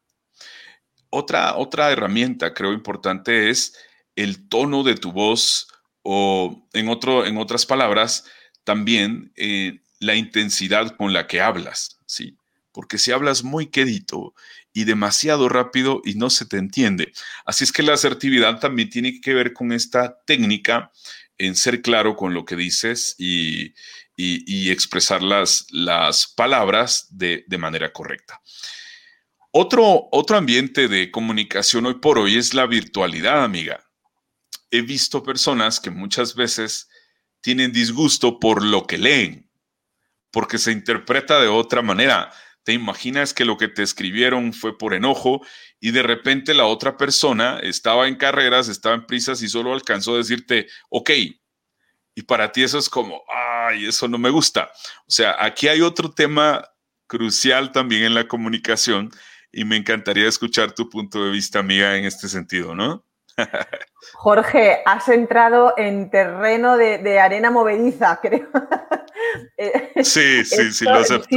Otra, 1.09 1.55
otra 1.55 1.91
herramienta 1.91 2.53
creo 2.53 2.73
importante 2.73 3.49
es 3.49 3.77
el 4.15 4.47
tono 4.47 4.83
de 4.83 4.95
tu 4.95 5.11
voz 5.11 5.67
o 6.01 6.67
en, 6.73 6.89
otro, 6.89 7.25
en 7.25 7.37
otras 7.37 7.65
palabras, 7.65 8.25
también 8.63 9.31
eh, 9.35 9.81
la 9.99 10.15
intensidad 10.15 10.95
con 10.97 11.13
la 11.13 11.27
que 11.27 11.41
hablas, 11.41 11.99
¿sí? 12.05 12.37
Porque 12.71 12.97
si 12.97 13.11
hablas 13.11 13.43
muy 13.43 13.67
quedito 13.67 14.33
y 14.73 14.83
demasiado 14.83 15.47
rápido 15.47 16.01
y 16.03 16.15
no 16.15 16.29
se 16.29 16.45
te 16.45 16.57
entiende. 16.57 17.13
Así 17.45 17.63
es 17.63 17.71
que 17.71 17.83
la 17.83 17.93
asertividad 17.93 18.59
también 18.59 18.89
tiene 18.89 19.21
que 19.21 19.33
ver 19.33 19.53
con 19.53 19.71
esta 19.71 20.19
técnica 20.25 20.91
en 21.37 21.55
ser 21.55 21.81
claro 21.81 22.15
con 22.15 22.33
lo 22.33 22.43
que 22.45 22.55
dices 22.55 23.15
y, 23.17 23.73
expresar 24.17 25.21
las, 25.21 25.67
las 25.71 26.27
palabras 26.27 27.07
de, 27.09 27.43
de 27.47 27.57
manera 27.57 27.91
correcta. 27.91 28.41
Otro, 29.51 30.09
otro 30.11 30.37
ambiente 30.37 30.87
de 30.87 31.11
comunicación 31.11 31.85
hoy 31.85 31.95
por 31.95 32.19
hoy 32.19 32.37
es 32.37 32.53
la 32.53 32.65
virtualidad, 32.65 33.43
amiga 33.43 33.85
he 34.71 34.81
visto 34.81 35.23
personas 35.23 35.79
que 35.79 35.89
muchas 35.89 36.35
veces 36.35 36.89
tienen 37.41 37.71
disgusto 37.71 38.39
por 38.39 38.63
lo 38.63 38.85
que 38.85 38.97
leen, 38.97 39.49
porque 40.31 40.57
se 40.57 40.71
interpreta 40.71 41.39
de 41.39 41.47
otra 41.47 41.81
manera. 41.81 42.31
Te 42.63 42.73
imaginas 42.73 43.33
que 43.33 43.45
lo 43.45 43.57
que 43.57 43.67
te 43.67 43.83
escribieron 43.83 44.51
fue 44.51 44.77
por 44.77 44.93
enojo 44.93 45.45
y 45.79 45.91
de 45.91 46.01
repente 46.01 46.53
la 46.53 46.65
otra 46.65 46.97
persona 46.97 47.59
estaba 47.61 48.07
en 48.07 48.15
carreras, 48.15 48.67
estaba 48.67 48.95
en 48.95 49.05
prisas 49.05 49.41
y 49.43 49.49
solo 49.49 49.73
alcanzó 49.73 50.15
a 50.15 50.17
decirte, 50.17 50.67
ok. 50.89 51.11
Y 52.15 52.23
para 52.23 52.51
ti 52.51 52.63
eso 52.63 52.77
es 52.77 52.89
como, 52.89 53.21
ay, 53.27 53.85
eso 53.85 54.07
no 54.07 54.17
me 54.17 54.29
gusta. 54.29 54.71
O 55.01 55.11
sea, 55.11 55.35
aquí 55.37 55.67
hay 55.67 55.81
otro 55.81 56.11
tema 56.11 56.65
crucial 57.07 57.71
también 57.71 58.03
en 58.03 58.15
la 58.15 58.27
comunicación 58.27 59.11
y 59.51 59.65
me 59.65 59.75
encantaría 59.75 60.27
escuchar 60.27 60.71
tu 60.71 60.89
punto 60.89 61.23
de 61.23 61.31
vista, 61.31 61.59
amiga, 61.59 61.95
en 61.97 62.05
este 62.05 62.29
sentido, 62.29 62.73
¿no? 62.73 63.03
Jorge, 64.13 64.81
has 64.85 65.09
entrado 65.09 65.73
en 65.77 66.09
terreno 66.09 66.77
de, 66.77 67.19
arena 67.19 67.51
movediza, 67.51 68.19
creo. 68.21 68.47
Eh, 69.57 70.03
sí, 70.03 70.45
sí, 70.45 70.71
sí, 70.71 70.85
lo 70.85 70.95
acepto. 70.95 71.35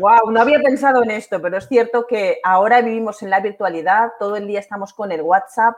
Wow, 0.00 0.30
no 0.30 0.40
había 0.40 0.60
pensado 0.60 1.02
en 1.02 1.10
esto, 1.10 1.40
pero 1.40 1.58
es 1.58 1.68
cierto 1.68 2.06
que 2.06 2.40
ahora 2.42 2.80
vivimos 2.82 3.22
en 3.22 3.30
la 3.30 3.40
virtualidad, 3.40 4.12
todo 4.18 4.36
el 4.36 4.46
día 4.46 4.60
estamos 4.60 4.92
con 4.92 5.12
el 5.12 5.22
WhatsApp, 5.22 5.74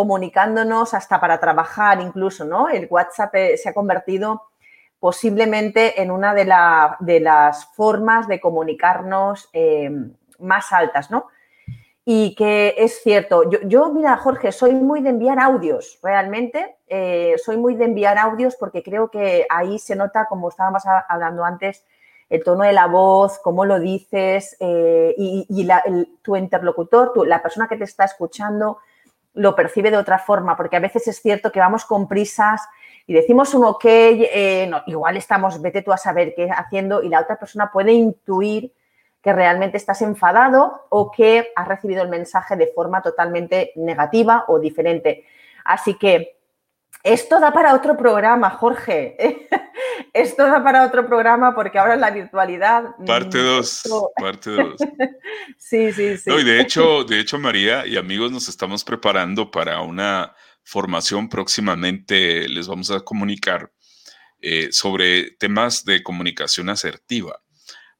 comunicándonos 0.00 0.94
hasta 0.94 1.20
para 1.20 1.38
trabajar 1.38 2.00
incluso, 2.00 2.46
¿no? 2.46 2.70
El 2.70 2.86
WhatsApp 2.88 3.34
eh, 3.34 3.56
se 3.58 3.68
ha 3.68 3.74
convertido 3.74 4.44
posiblemente 4.98 6.00
en 6.00 6.10
una 6.10 6.32
de, 6.32 6.46
las 7.20 7.66
formas 7.74 8.26
de 8.26 8.40
comunicarnos 8.40 9.50
eh, 9.52 9.90
más 10.38 10.72
altas, 10.72 11.10
¿no? 11.10 11.26
y 12.02 12.34
que 12.34 12.74
es 12.78 13.02
cierto. 13.02 13.42
Yo, 13.66 13.92
mira, 13.92 14.16
Jorge, 14.16 14.52
soy 14.52 14.72
muy 14.72 15.02
de 15.02 15.10
enviar 15.10 15.38
audios, 15.38 15.98
realmente. 16.02 16.78
Eh, 16.88 17.34
soy 17.36 17.58
muy 17.58 17.74
de 17.74 17.84
enviar 17.84 18.16
audios 18.16 18.56
porque 18.56 18.82
creo 18.82 19.10
que 19.10 19.46
ahí 19.50 19.78
se 19.78 19.96
nota, 19.96 20.24
como 20.26 20.48
estábamos 20.48 20.82
hablando 21.08 21.44
antes, 21.44 21.84
el 22.30 22.42
tono 22.42 22.64
de 22.64 22.72
la 22.72 22.86
voz, 22.86 23.38
cómo 23.40 23.66
lo 23.66 23.78
dices 23.78 24.56
eh, 24.60 25.14
y, 25.18 25.68
tu 26.22 26.36
interlocutor, 26.36 27.12
la 27.28 27.42
persona 27.42 27.68
que 27.68 27.76
te 27.76 27.84
está 27.84 28.06
escuchando, 28.06 28.78
lo 29.34 29.54
percibe 29.54 29.90
de 29.90 29.96
otra 29.96 30.18
forma, 30.18 30.56
porque 30.56 30.76
a 30.76 30.80
veces 30.80 31.06
es 31.08 31.20
cierto 31.20 31.52
que 31.52 31.60
vamos 31.60 31.84
con 31.84 32.08
prisas 32.08 32.62
y 33.06 33.14
decimos 33.14 33.54
un 33.54 33.64
ok, 33.64 33.84
eh, 33.84 34.70
igual 34.86 35.16
estamos, 35.16 35.60
vete 35.60 35.82
tú 35.82 35.92
a 35.92 35.96
saber 35.96 36.34
qué 36.34 36.50
haciendo 36.50 37.02
y 37.02 37.08
la 37.08 37.20
otra 37.20 37.38
persona 37.38 37.70
puede 37.72 37.92
intuir 37.92 38.72
que 39.22 39.32
realmente 39.32 39.76
estás 39.76 40.00
enfadado 40.02 40.86
o 40.88 41.10
que 41.10 41.52
has 41.54 41.68
recibido 41.68 42.02
el 42.02 42.08
mensaje 42.08 42.56
de 42.56 42.68
forma 42.68 43.02
totalmente 43.02 43.72
negativa 43.76 44.44
o 44.48 44.58
diferente. 44.58 45.24
Así 45.64 45.94
que 45.94 46.39
esto 47.02 47.40
da 47.40 47.52
para 47.52 47.74
otro 47.74 47.96
programa, 47.96 48.50
Jorge. 48.50 49.48
Esto 50.12 50.44
da 50.44 50.62
para 50.62 50.84
otro 50.84 51.06
programa 51.06 51.54
porque 51.54 51.78
ahora 51.78 51.94
en 51.94 52.00
la 52.00 52.10
virtualidad. 52.10 52.96
Mm, 52.98 53.04
parte 53.04 53.38
2. 53.38 53.82
Parte 54.16 54.50
2. 54.50 54.74
sí, 55.56 55.92
sí, 55.92 56.16
sí. 56.16 56.30
y 56.30 56.42
de 56.42 56.60
hecho, 56.60 57.04
de 57.04 57.20
hecho, 57.20 57.38
María 57.38 57.86
y 57.86 57.96
amigos, 57.96 58.32
nos 58.32 58.48
estamos 58.48 58.82
preparando 58.82 59.50
para 59.50 59.80
una 59.82 60.34
formación 60.64 61.28
próximamente. 61.28 62.48
Les 62.48 62.66
vamos 62.66 62.90
a 62.90 63.00
comunicar 63.00 63.70
eh, 64.40 64.68
sobre 64.72 65.32
temas 65.32 65.84
de 65.84 66.02
comunicación 66.02 66.70
asertiva. 66.70 67.40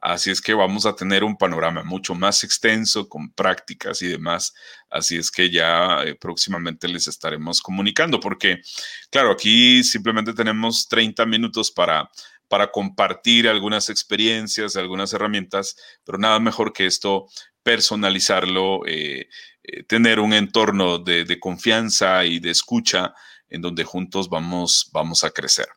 Así 0.00 0.30
es 0.30 0.40
que 0.40 0.54
vamos 0.54 0.86
a 0.86 0.96
tener 0.96 1.24
un 1.24 1.36
panorama 1.36 1.84
mucho 1.84 2.14
más 2.14 2.42
extenso 2.42 3.06
con 3.08 3.30
prácticas 3.32 4.00
y 4.00 4.08
demás. 4.08 4.54
Así 4.88 5.16
es 5.18 5.30
que 5.30 5.50
ya 5.50 6.02
eh, 6.04 6.14
próximamente 6.14 6.88
les 6.88 7.06
estaremos 7.06 7.60
comunicando 7.60 8.18
porque, 8.18 8.62
claro, 9.10 9.30
aquí 9.30 9.84
simplemente 9.84 10.32
tenemos 10.32 10.88
30 10.88 11.26
minutos 11.26 11.70
para, 11.70 12.10
para 12.48 12.70
compartir 12.70 13.46
algunas 13.46 13.90
experiencias, 13.90 14.74
algunas 14.74 15.12
herramientas, 15.12 15.76
pero 16.02 16.16
nada 16.16 16.40
mejor 16.40 16.72
que 16.72 16.86
esto 16.86 17.26
personalizarlo, 17.62 18.86
eh, 18.86 19.28
eh, 19.62 19.82
tener 19.84 20.18
un 20.18 20.32
entorno 20.32 20.98
de, 20.98 21.24
de 21.24 21.38
confianza 21.38 22.24
y 22.24 22.38
de 22.38 22.50
escucha 22.50 23.12
en 23.50 23.60
donde 23.60 23.84
juntos 23.84 24.28
vamos, 24.28 24.88
vamos 24.92 25.24
a 25.24 25.30
crecer. 25.30 25.68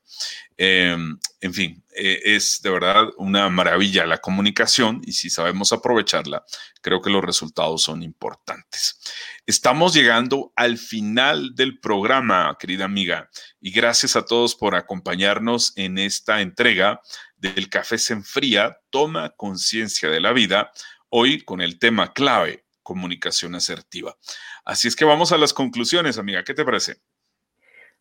Em, 0.55 1.17
en 1.41 1.53
fin, 1.53 1.83
eh, 1.95 2.21
es 2.23 2.61
de 2.61 2.69
verdad 2.69 3.07
una 3.17 3.49
maravilla 3.49 4.05
la 4.05 4.19
comunicación 4.19 5.01
y 5.03 5.13
si 5.13 5.29
sabemos 5.29 5.73
aprovecharla, 5.73 6.45
creo 6.81 7.01
que 7.01 7.09
los 7.09 7.23
resultados 7.23 7.81
son 7.81 8.03
importantes. 8.03 8.99
Estamos 9.45 9.93
llegando 9.93 10.53
al 10.55 10.77
final 10.77 11.55
del 11.55 11.79
programa, 11.79 12.55
querida 12.59 12.85
amiga, 12.85 13.29
y 13.59 13.71
gracias 13.71 14.15
a 14.15 14.25
todos 14.25 14.55
por 14.55 14.75
acompañarnos 14.75 15.73
en 15.75 15.97
esta 15.97 16.41
entrega 16.41 17.01
del 17.35 17.69
Café 17.69 17.97
se 17.97 18.13
enfría, 18.13 18.77
toma 18.89 19.31
conciencia 19.31 20.09
de 20.09 20.21
la 20.21 20.31
vida, 20.31 20.71
hoy 21.09 21.41
con 21.41 21.59
el 21.61 21.77
tema 21.77 22.13
clave, 22.13 22.65
comunicación 22.83 23.53
asertiva. 23.55 24.17
Así 24.63 24.87
es 24.87 24.95
que 24.95 25.05
vamos 25.05 25.31
a 25.33 25.37
las 25.37 25.53
conclusiones, 25.53 26.17
amiga, 26.17 26.43
¿qué 26.43 26.53
te 26.53 26.63
parece? 26.63 27.01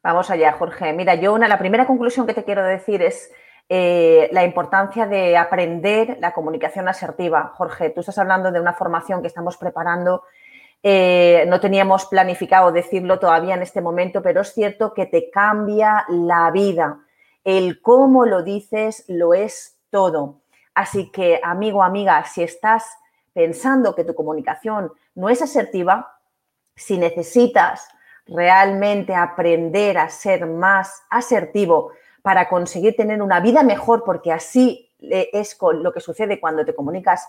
Vamos 0.03 0.31
allá, 0.31 0.53
Jorge. 0.53 0.93
Mira, 0.93 1.15
yo 1.15 1.33
una, 1.33 1.47
la 1.47 1.59
primera 1.59 1.87
conclusión 1.87 2.27
que 2.27 2.35
te 2.35 2.43
quiero 2.43 2.65
decir 2.65 3.03
es 3.03 3.31
eh, 3.69 4.29
la 4.33 4.43
importancia 4.45 5.07
de 5.07 5.37
aprender 5.37 6.19
la 6.21 6.33
comunicación 6.33 6.89
asertiva. 6.89 7.53
Jorge, 7.55 7.91
tú 7.91 8.01
estás 8.01 8.19
hablando 8.19 8.51
de 8.51 8.61
una 8.61 8.75
formación 8.75 9.23
que 9.23 9.29
estamos 9.29 9.57
preparando. 9.57 10.25
Eh, 10.83 11.45
no 11.47 11.61
teníamos 11.61 12.07
planificado 12.07 12.73
decirlo 12.73 13.21
todavía 13.21 13.55
en 13.55 13.63
este 13.63 13.81
momento, 13.81 14.23
pero 14.23 14.41
es 14.41 14.53
cierto 14.53 14.93
que 14.93 15.07
te 15.07 15.31
cambia 15.31 16.05
la 16.09 16.51
vida. 16.51 16.99
El 17.45 17.81
cómo 17.81 18.27
lo 18.27 18.43
dices 18.43 19.05
lo 19.07 19.35
es 19.35 19.79
todo. 19.91 20.41
Así 20.75 21.13
que, 21.13 21.41
amigo, 21.45 21.85
amiga, 21.85 22.25
si 22.25 22.43
estás 22.43 22.91
pensando 23.33 23.95
que 23.95 24.03
tu 24.03 24.17
comunicación 24.17 24.93
no 25.15 25.29
es 25.29 25.43
asertiva, 25.43 26.19
si 26.75 26.99
necesitas 26.99 27.89
realmente 28.27 29.15
aprender 29.15 29.99
a 29.99 30.09
ser 30.09 30.47
más 30.47 31.03
asertivo, 31.11 31.93
para 32.23 32.49
conseguir 32.49 32.95
tener 32.97 33.21
una 33.21 33.41
vida 33.41 33.63
mejor, 33.65 34.05
porque 34.05 34.33
así 34.33 34.89
es 35.01 35.59
lo 35.61 35.93
que 35.93 36.01
sucede 36.01 36.41
cuando 36.41 36.65
te 36.65 36.75
comunicas 36.75 37.27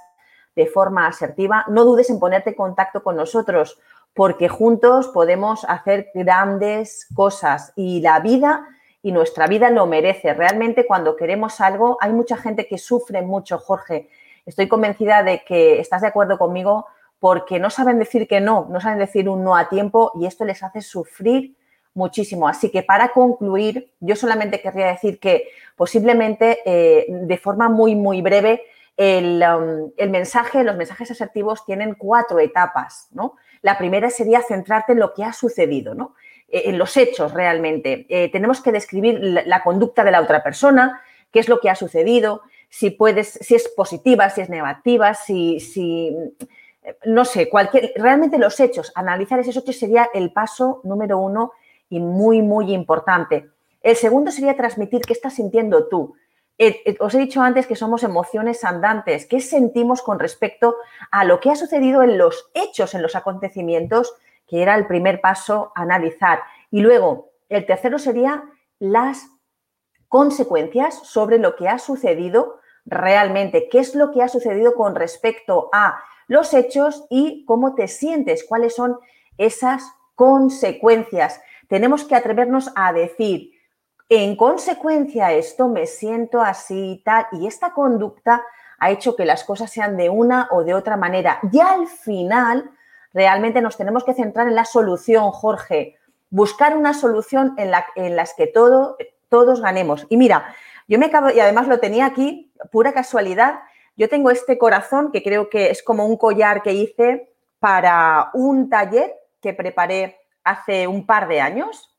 de 0.55 0.67
forma 0.67 1.07
asertiva, 1.07 1.65
no 1.67 1.83
dudes 1.83 2.11
en 2.11 2.19
ponerte 2.19 2.51
en 2.51 2.55
contacto 2.55 3.01
con 3.01 3.15
nosotros, 3.15 3.79
porque 4.13 4.47
juntos 4.49 5.07
podemos 5.07 5.65
hacer 5.67 6.11
grandes 6.13 7.07
cosas 7.15 7.73
y 7.75 8.01
la 8.01 8.19
vida 8.19 8.67
y 9.01 9.11
nuestra 9.11 9.47
vida 9.47 9.71
lo 9.71 9.87
merece. 9.87 10.35
Realmente 10.35 10.85
cuando 10.85 11.15
queremos 11.15 11.59
algo, 11.59 11.97
hay 11.99 12.13
mucha 12.13 12.37
gente 12.37 12.67
que 12.67 12.77
sufre 12.77 13.23
mucho, 13.23 13.57
Jorge. 13.57 14.09
Estoy 14.45 14.67
convencida 14.67 15.23
de 15.23 15.43
que 15.43 15.79
estás 15.79 16.01
de 16.01 16.09
acuerdo 16.09 16.37
conmigo 16.37 16.85
porque 17.23 17.57
no 17.57 17.69
saben 17.69 17.99
decir 17.99 18.27
que 18.27 18.41
no, 18.41 18.67
no 18.69 18.81
saben 18.81 18.99
decir 18.99 19.29
un 19.29 19.45
no 19.45 19.55
a 19.55 19.69
tiempo 19.69 20.11
y 20.19 20.25
esto 20.25 20.43
les 20.43 20.61
hace 20.61 20.81
sufrir 20.81 21.55
muchísimo. 21.93 22.49
Así 22.49 22.69
que 22.69 22.83
para 22.83 23.13
concluir, 23.13 23.93
yo 24.01 24.17
solamente 24.17 24.59
querría 24.59 24.87
decir 24.87 25.21
que 25.21 25.47
posiblemente 25.77 26.59
eh, 26.65 27.05
de 27.07 27.37
forma 27.37 27.69
muy, 27.69 27.95
muy 27.95 28.21
breve, 28.21 28.63
um, 28.97 29.89
el, 29.95 30.09
mensaje, 30.09 30.65
los 30.65 30.75
mensajes 30.75 31.11
asertivos 31.11 31.63
tienen 31.63 31.95
cuatro 31.97 32.41
etapas, 32.41 33.07
¿no? 33.13 33.37
La 33.61 33.77
primera 33.77 34.09
sería 34.09 34.41
centrarte 34.41 34.91
en 34.91 34.99
lo 34.99 35.13
que 35.13 35.23
ha 35.23 35.31
sucedido, 35.31 35.95
¿no? 35.95 36.15
Eh, 36.49 36.63
en 36.65 36.77
los 36.77 36.97
hechos 36.97 37.33
realmente. 37.33 38.05
Eh, 38.09 38.31
tenemos 38.33 38.59
que 38.59 38.73
describir 38.73 39.17
la, 39.21 39.63
conducta 39.63 40.03
de 40.03 40.11
la 40.11 40.19
otra 40.19 40.43
persona, 40.43 41.01
qué 41.31 41.39
es 41.39 41.47
lo 41.47 41.61
que 41.61 41.69
ha 41.69 41.75
sucedido, 41.75 42.41
si 42.67 42.89
puedes, 42.89 43.39
si 43.39 43.55
es 43.55 43.69
positiva, 43.69 44.29
si 44.29 44.41
es 44.41 44.49
negativa, 44.49 45.13
si, 45.13 45.61
si 45.61 46.13
no 47.05 47.25
sé, 47.25 47.49
cualquier, 47.49 47.93
realmente 47.95 48.37
los 48.37 48.59
hechos, 48.59 48.91
analizar 48.95 49.39
esos 49.39 49.57
hechos 49.57 49.77
sería 49.77 50.09
el 50.13 50.31
paso 50.31 50.81
número 50.83 51.17
uno 51.17 51.53
y 51.89 51.99
muy, 51.99 52.41
muy 52.41 52.73
importante. 52.73 53.49
El 53.81 53.95
segundo 53.95 54.31
sería 54.31 54.55
transmitir 54.55 55.01
qué 55.01 55.13
estás 55.13 55.35
sintiendo 55.35 55.87
tú. 55.87 56.15
Eh, 56.57 56.81
eh, 56.85 56.95
os 56.99 57.13
he 57.13 57.19
dicho 57.19 57.41
antes 57.41 57.67
que 57.67 57.75
somos 57.75 58.03
emociones 58.03 58.63
andantes. 58.63 59.25
¿Qué 59.25 59.39
sentimos 59.39 60.01
con 60.01 60.19
respecto 60.19 60.75
a 61.11 61.25
lo 61.25 61.39
que 61.39 61.51
ha 61.51 61.55
sucedido 61.55 62.03
en 62.03 62.17
los 62.17 62.49
hechos, 62.53 62.93
en 62.93 63.01
los 63.01 63.15
acontecimientos, 63.15 64.15
que 64.47 64.61
era 64.61 64.75
el 64.75 64.87
primer 64.87 65.19
paso 65.19 65.71
analizar? 65.75 66.39
Y 66.71 66.81
luego, 66.81 67.31
el 67.49 67.65
tercero 67.65 67.99
sería 67.99 68.43
las 68.79 69.27
consecuencias 70.07 70.95
sobre 71.03 71.39
lo 71.39 71.55
que 71.55 71.67
ha 71.67 71.79
sucedido 71.79 72.59
realmente. 72.85 73.67
¿Qué 73.69 73.79
es 73.79 73.95
lo 73.95 74.11
que 74.11 74.21
ha 74.21 74.27
sucedido 74.27 74.75
con 74.75 74.95
respecto 74.95 75.69
a 75.73 75.99
los 76.27 76.53
hechos 76.53 77.05
y 77.09 77.45
cómo 77.45 77.75
te 77.75 77.87
sientes? 77.87 78.43
¿Cuáles 78.43 78.75
son 78.75 78.97
esas 79.37 79.83
consecuencias? 80.15 81.41
tenemos 81.73 82.03
que 82.03 82.15
atrevernos 82.15 82.71
a 82.75 82.93
decir, 82.93 83.51
en 84.07 84.35
consecuencia 84.35 85.31
esto 85.31 85.67
me 85.67 85.87
siento 85.87 86.39
así 86.39 86.91
y 86.91 87.03
tal, 87.03 87.25
y 87.31 87.47
esta 87.47 87.73
conducta 87.73 88.43
ha 88.77 88.91
hecho 88.91 89.15
que 89.15 89.25
las 89.25 89.43
cosas 89.43 89.71
sean 89.71 89.97
de 89.97 90.07
una 90.07 90.49
o 90.51 90.63
de 90.63 90.75
otra 90.75 90.97
manera. 90.97 91.39
Y 91.51 91.59
al 91.59 91.87
final, 91.87 92.69
realmente 93.11 93.59
nos 93.59 93.75
tenemos 93.75 94.03
que 94.03 94.13
centrar 94.13 94.47
en 94.47 94.53
la 94.53 94.65
solución, 94.65 95.31
Jorge. 95.31 95.97
Buscar 96.29 96.77
una 96.77 96.93
solución 96.93 97.55
en 97.57 97.71
la 97.71 97.87
en 97.95 98.15
las 98.15 98.35
que 98.35 98.45
todo, 98.45 98.97
todos 99.29 99.59
ganemos. 99.59 100.05
Y 100.09 100.17
mira, 100.17 100.53
yo 100.87 100.99
me 100.99 101.07
acabo, 101.07 101.31
y 101.31 101.39
además 101.39 101.67
lo 101.67 101.79
tenía 101.79 102.05
aquí, 102.05 102.51
pura 102.71 102.93
casualidad, 102.93 103.61
yo 103.95 104.09
tengo 104.09 104.31
este 104.31 104.57
corazón 104.57 105.11
que 105.11 105.23
creo 105.23 105.49
que 105.49 105.69
es 105.69 105.83
como 105.83 106.05
un 106.05 106.17
collar 106.17 106.61
que 106.61 106.73
hice 106.73 107.33
para 107.59 108.31
un 108.33 108.69
taller 108.69 109.13
que 109.41 109.53
preparé 109.53 110.19
hace 110.43 110.87
un 110.87 111.05
par 111.05 111.27
de 111.27 111.41
años 111.41 111.89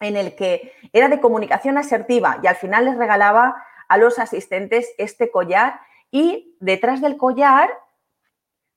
en 0.00 0.16
el 0.16 0.34
que 0.34 0.72
era 0.92 1.08
de 1.08 1.20
comunicación 1.20 1.78
asertiva 1.78 2.38
y 2.42 2.46
al 2.46 2.56
final 2.56 2.84
les 2.84 2.96
regalaba 2.96 3.64
a 3.88 3.98
los 3.98 4.18
asistentes 4.18 4.92
este 4.98 5.30
collar 5.30 5.80
y 6.10 6.56
detrás 6.60 7.00
del 7.00 7.16
collar, 7.16 7.70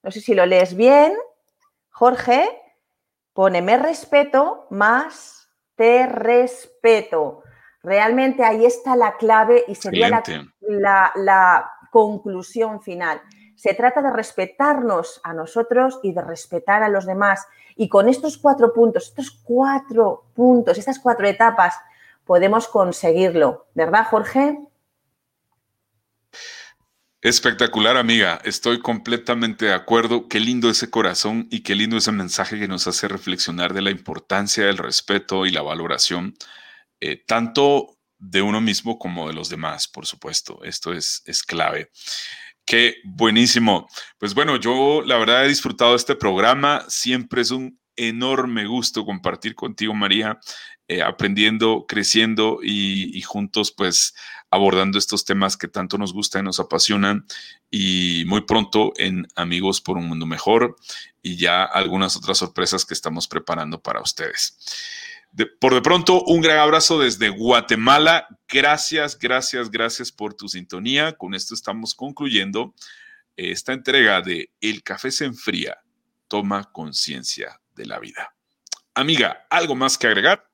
no 0.04 0.12
sé 0.12 0.22
si 0.22 0.36
lo 0.36 0.46
lees 0.46 0.76
bien, 0.76 1.14
Jorge, 1.90 2.48
pone 3.34 3.62
me 3.62 3.78
respeto 3.78 4.68
más 4.70 5.46
te 5.76 6.08
respeto. 6.08 7.44
Realmente 7.84 8.44
ahí 8.44 8.66
está 8.66 8.96
la 8.96 9.16
clave 9.18 9.64
y 9.68 9.76
sería 9.76 10.24
la, 10.62 11.12
la 11.16 11.72
conclusión 11.96 12.82
final. 12.82 13.22
Se 13.56 13.74
trata 13.74 14.02
de 14.02 14.12
respetarnos 14.12 15.22
a 15.24 15.32
nosotros 15.32 15.98
y 16.04 16.12
de 16.12 16.22
respetar 16.22 16.84
a 16.84 16.90
los 16.90 17.06
demás. 17.06 17.48
Y 17.78 17.88
con 17.88 18.10
estos 18.10 18.38
cuatro 18.38 18.74
puntos, 18.74 19.08
estos 19.08 19.32
cuatro 19.32 20.26
puntos, 20.34 20.78
estas 20.78 21.00
cuatro 21.00 21.26
etapas, 21.26 21.74
podemos 22.26 22.68
conseguirlo. 22.68 23.68
¿Verdad, 23.76 24.08
Jorge? 24.10 24.60
Espectacular, 27.22 27.96
amiga. 27.96 28.42
Estoy 28.44 28.82
completamente 28.82 29.68
de 29.68 29.74
acuerdo. 29.74 30.28
Qué 30.28 30.42
lindo 30.42 30.70
ese 30.70 30.90
corazón 30.90 31.48
y 31.50 31.62
qué 31.62 31.76
lindo 31.76 31.96
ese 31.96 32.12
mensaje 32.12 32.60
que 32.60 32.68
nos 32.68 32.88
hace 32.88 33.08
reflexionar 33.08 33.74
de 33.74 33.84
la 33.84 33.92
importancia 33.92 34.66
del 34.66 34.78
respeto 34.78 35.46
y 35.46 35.52
la 35.52 35.62
valoración, 35.62 36.36
eh, 37.00 37.24
tanto 37.26 37.95
de 38.18 38.42
uno 38.42 38.62
mismo 38.62 38.98
como 38.98 39.28
de 39.28 39.34
los 39.34 39.50
demás, 39.50 39.88
por 39.88 40.06
supuesto. 40.06 40.64
Esto 40.64 40.94
es, 40.94 41.22
es 41.26 41.44
clave. 41.44 41.92
Qué 42.66 42.96
buenísimo. 43.04 43.88
Pues 44.18 44.34
bueno, 44.34 44.58
yo 44.58 45.04
la 45.06 45.18
verdad 45.18 45.46
he 45.46 45.50
disfrutado 45.50 45.96
este 45.96 46.16
programa. 46.16 46.84
Siempre 46.88 47.42
es 47.42 47.52
un 47.52 47.80
enorme 47.96 48.66
gusto 48.66 49.06
compartir 49.06 49.56
contigo, 49.56 49.94
María, 49.94 50.40
eh, 50.88 51.02
aprendiendo, 51.02 51.86
creciendo 51.88 52.60
y, 52.62 53.22
juntos 53.22 53.72
pues 53.72 54.16
abordando 54.52 54.98
estos 54.98 55.26
temas 55.26 55.58
que 55.58 55.68
tanto 55.68 55.98
nos 55.98 56.14
gustan 56.14 56.44
y 56.44 56.46
nos 56.46 56.60
apasionan. 56.60 57.26
Y 57.70 58.24
muy 58.28 58.42
pronto 58.42 58.94
en 58.98 59.28
Amigos 59.36 59.82
por 59.82 59.98
un 59.98 60.08
Mundo 60.08 60.26
Mejor 60.26 60.76
y 61.22 61.38
ya 61.38 61.64
algunas 61.64 62.16
otras 62.18 62.38
sorpresas 62.40 62.86
que 62.86 62.94
estamos 62.94 63.28
preparando 63.28 63.82
para 63.82 64.02
ustedes 64.02 64.58
por 65.60 65.74
de 65.74 65.82
pronto, 65.82 66.24
un 66.24 66.42
gran 66.42 66.60
abrazo 66.60 67.00
desde 67.00 67.30
Guatemala. 67.30 68.28
Gracias, 68.48 69.18
gracias, 69.18 69.70
gracias 69.70 70.12
por 70.12 70.34
tu 70.34 70.48
sintonía. 70.48 71.14
Con 71.14 71.34
esto 71.34 71.54
estamos 71.54 71.94
concluyendo 71.94 72.74
esta 73.36 73.74
entrega 73.74 74.22
de 74.22 74.50
El 74.62 74.84
café 74.84 75.12
se 75.12 75.26
enfría. 75.26 75.80
Toma 76.28 76.72
conciencia 76.72 77.60
de 77.76 77.86
la 77.86 78.00
vida. 78.00 78.34
Amiga, 78.94 79.46
¿algo 79.50 79.76
más 79.76 79.98
que 79.98 80.08
agregar? 80.08 80.48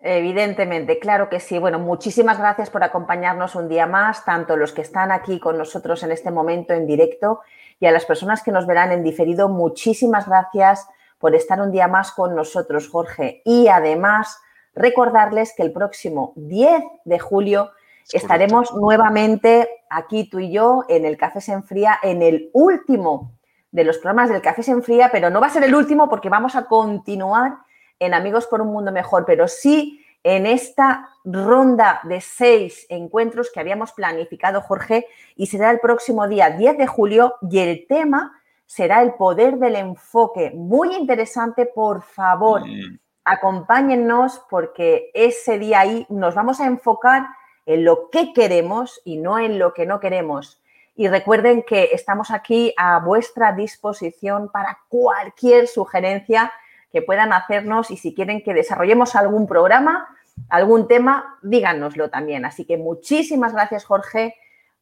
Evidentemente, 0.00 0.98
claro 0.98 1.28
que 1.28 1.38
sí. 1.38 1.58
Bueno, 1.58 1.78
muchísimas 1.78 2.38
gracias 2.38 2.70
por 2.70 2.82
acompañarnos 2.82 3.54
un 3.54 3.68
día 3.68 3.86
más, 3.86 4.24
tanto 4.24 4.56
los 4.56 4.72
que 4.72 4.82
están 4.82 5.12
aquí 5.12 5.38
con 5.38 5.56
nosotros 5.56 6.02
en 6.02 6.10
este 6.10 6.30
momento 6.30 6.74
en 6.74 6.86
directo 6.86 7.40
y 7.78 7.86
a 7.86 7.92
las 7.92 8.04
personas 8.04 8.42
que 8.42 8.50
nos 8.50 8.66
verán 8.66 8.90
en 8.90 9.04
diferido. 9.04 9.48
Muchísimas 9.48 10.26
gracias 10.26 10.88
por 11.22 11.36
estar 11.36 11.60
un 11.60 11.70
día 11.70 11.86
más 11.86 12.10
con 12.10 12.34
nosotros, 12.34 12.88
Jorge. 12.88 13.42
Y 13.44 13.68
además, 13.68 14.40
recordarles 14.74 15.54
que 15.56 15.62
el 15.62 15.72
próximo 15.72 16.32
10 16.34 16.82
de 17.04 17.18
julio 17.20 17.70
estaremos 18.12 18.74
nuevamente 18.74 19.68
aquí 19.88 20.28
tú 20.28 20.40
y 20.40 20.50
yo 20.50 20.82
en 20.88 21.04
el 21.04 21.16
Café 21.16 21.40
Se 21.40 21.52
Enfría, 21.52 21.96
en 22.02 22.22
el 22.22 22.50
último 22.52 23.34
de 23.70 23.84
los 23.84 23.98
programas 23.98 24.30
del 24.30 24.42
Café 24.42 24.64
Se 24.64 24.72
Enfría, 24.72 25.10
pero 25.12 25.30
no 25.30 25.40
va 25.40 25.46
a 25.46 25.50
ser 25.50 25.62
el 25.62 25.76
último 25.76 26.08
porque 26.08 26.28
vamos 26.28 26.56
a 26.56 26.64
continuar 26.64 27.58
en 28.00 28.14
Amigos 28.14 28.48
por 28.48 28.60
un 28.60 28.72
Mundo 28.72 28.90
Mejor, 28.90 29.24
pero 29.24 29.46
sí 29.46 30.04
en 30.24 30.44
esta 30.44 31.08
ronda 31.24 32.00
de 32.02 32.20
seis 32.20 32.84
encuentros 32.88 33.52
que 33.54 33.60
habíamos 33.60 33.92
planificado, 33.92 34.60
Jorge, 34.60 35.06
y 35.36 35.46
será 35.46 35.70
el 35.70 35.78
próximo 35.78 36.26
día 36.26 36.50
10 36.50 36.78
de 36.78 36.86
julio 36.88 37.36
y 37.48 37.60
el 37.60 37.86
tema 37.86 38.41
será 38.74 39.02
el 39.02 39.12
poder 39.12 39.58
del 39.58 39.76
enfoque. 39.76 40.50
Muy 40.54 40.94
interesante, 40.96 41.66
por 41.66 42.00
favor, 42.00 42.66
mm. 42.66 42.98
acompáñennos 43.22 44.40
porque 44.48 45.10
ese 45.12 45.58
día 45.58 45.80
ahí 45.80 46.06
nos 46.08 46.34
vamos 46.34 46.58
a 46.58 46.64
enfocar 46.64 47.26
en 47.66 47.84
lo 47.84 48.08
que 48.08 48.32
queremos 48.32 49.02
y 49.04 49.18
no 49.18 49.38
en 49.38 49.58
lo 49.58 49.74
que 49.74 49.84
no 49.84 50.00
queremos. 50.00 50.62
Y 50.96 51.08
recuerden 51.08 51.64
que 51.64 51.90
estamos 51.92 52.30
aquí 52.30 52.72
a 52.78 52.98
vuestra 53.00 53.52
disposición 53.52 54.48
para 54.50 54.78
cualquier 54.88 55.68
sugerencia 55.68 56.50
que 56.90 57.02
puedan 57.02 57.34
hacernos 57.34 57.90
y 57.90 57.98
si 57.98 58.14
quieren 58.14 58.42
que 58.42 58.54
desarrollemos 58.54 59.14
algún 59.16 59.46
programa, 59.46 60.08
algún 60.48 60.88
tema, 60.88 61.38
díganoslo 61.42 62.08
también. 62.08 62.46
Así 62.46 62.64
que 62.64 62.78
muchísimas 62.78 63.52
gracias, 63.52 63.84
Jorge, 63.84 64.34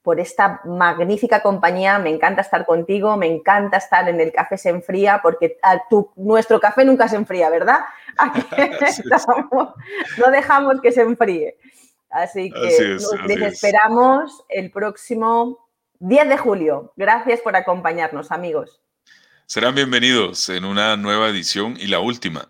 por 0.02 0.20
esta 0.20 0.60
magnífica 0.64 1.42
compañía. 1.42 1.98
Me 1.98 2.10
encanta 2.10 2.40
estar 2.40 2.64
contigo, 2.66 3.16
me 3.16 3.26
encanta 3.26 3.76
estar 3.76 4.08
en 4.08 4.20
el 4.20 4.32
café 4.32 4.56
se 4.58 4.70
enfría, 4.70 5.20
porque 5.22 5.58
nuestro 6.16 6.60
café 6.60 6.84
nunca 6.84 7.08
se 7.08 7.16
enfría, 7.16 7.50
¿verdad? 7.50 7.80
no 10.18 10.30
dejamos 10.30 10.80
que 10.80 10.92
se 10.92 11.02
enfríe. 11.02 11.56
Así 12.10 12.50
que 12.50 12.98
les 13.26 13.40
esperamos 13.40 14.44
el 14.48 14.70
próximo 14.70 15.68
10 16.00 16.28
de 16.28 16.38
julio. 16.38 16.92
Gracias 16.96 17.40
por 17.40 17.54
acompañarnos, 17.54 18.32
amigos. 18.32 18.80
Serán 19.46 19.74
bienvenidos 19.74 20.48
en 20.48 20.64
una 20.64 20.96
nueva 20.96 21.28
edición 21.28 21.76
y 21.78 21.88
la 21.88 22.00
última 22.00 22.48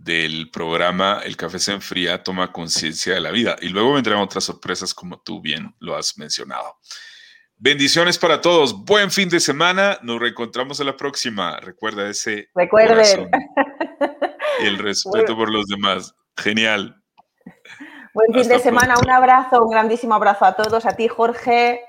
del 0.00 0.50
programa 0.50 1.20
El 1.24 1.36
café 1.36 1.58
se 1.58 1.72
enfría, 1.72 2.22
toma 2.22 2.52
conciencia 2.52 3.14
de 3.14 3.20
la 3.20 3.30
vida. 3.30 3.56
Y 3.60 3.68
luego 3.68 3.92
vendrán 3.92 4.20
otras 4.20 4.44
sorpresas 4.44 4.94
como 4.94 5.20
tú 5.20 5.40
bien 5.40 5.74
lo 5.78 5.94
has 5.94 6.16
mencionado. 6.16 6.78
Bendiciones 7.56 8.16
para 8.16 8.40
todos. 8.40 8.84
Buen 8.86 9.10
fin 9.10 9.28
de 9.28 9.40
semana. 9.40 9.98
Nos 10.02 10.18
reencontramos 10.18 10.80
en 10.80 10.86
la 10.86 10.96
próxima. 10.96 11.60
Recuerda 11.60 12.08
ese 12.08 12.48
Recuerden. 12.54 13.30
y 14.62 14.66
el 14.66 14.78
respeto 14.78 15.36
por 15.36 15.52
los 15.52 15.66
demás. 15.66 16.14
Genial. 16.38 16.96
Buen 18.14 18.32
fin 18.32 18.48
de 18.48 18.58
semana. 18.58 18.94
Un 18.98 19.10
abrazo, 19.10 19.62
un 19.62 19.70
grandísimo 19.70 20.14
abrazo 20.14 20.46
a 20.46 20.56
todos. 20.56 20.86
A 20.86 20.96
ti, 20.96 21.08
Jorge. 21.08 21.82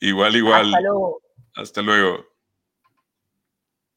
Igual, 0.00 0.36
igual. 0.36 0.66
Hasta 0.66 0.80
luego. 0.80 1.20
Hasta 1.56 1.82
luego. 1.82 2.33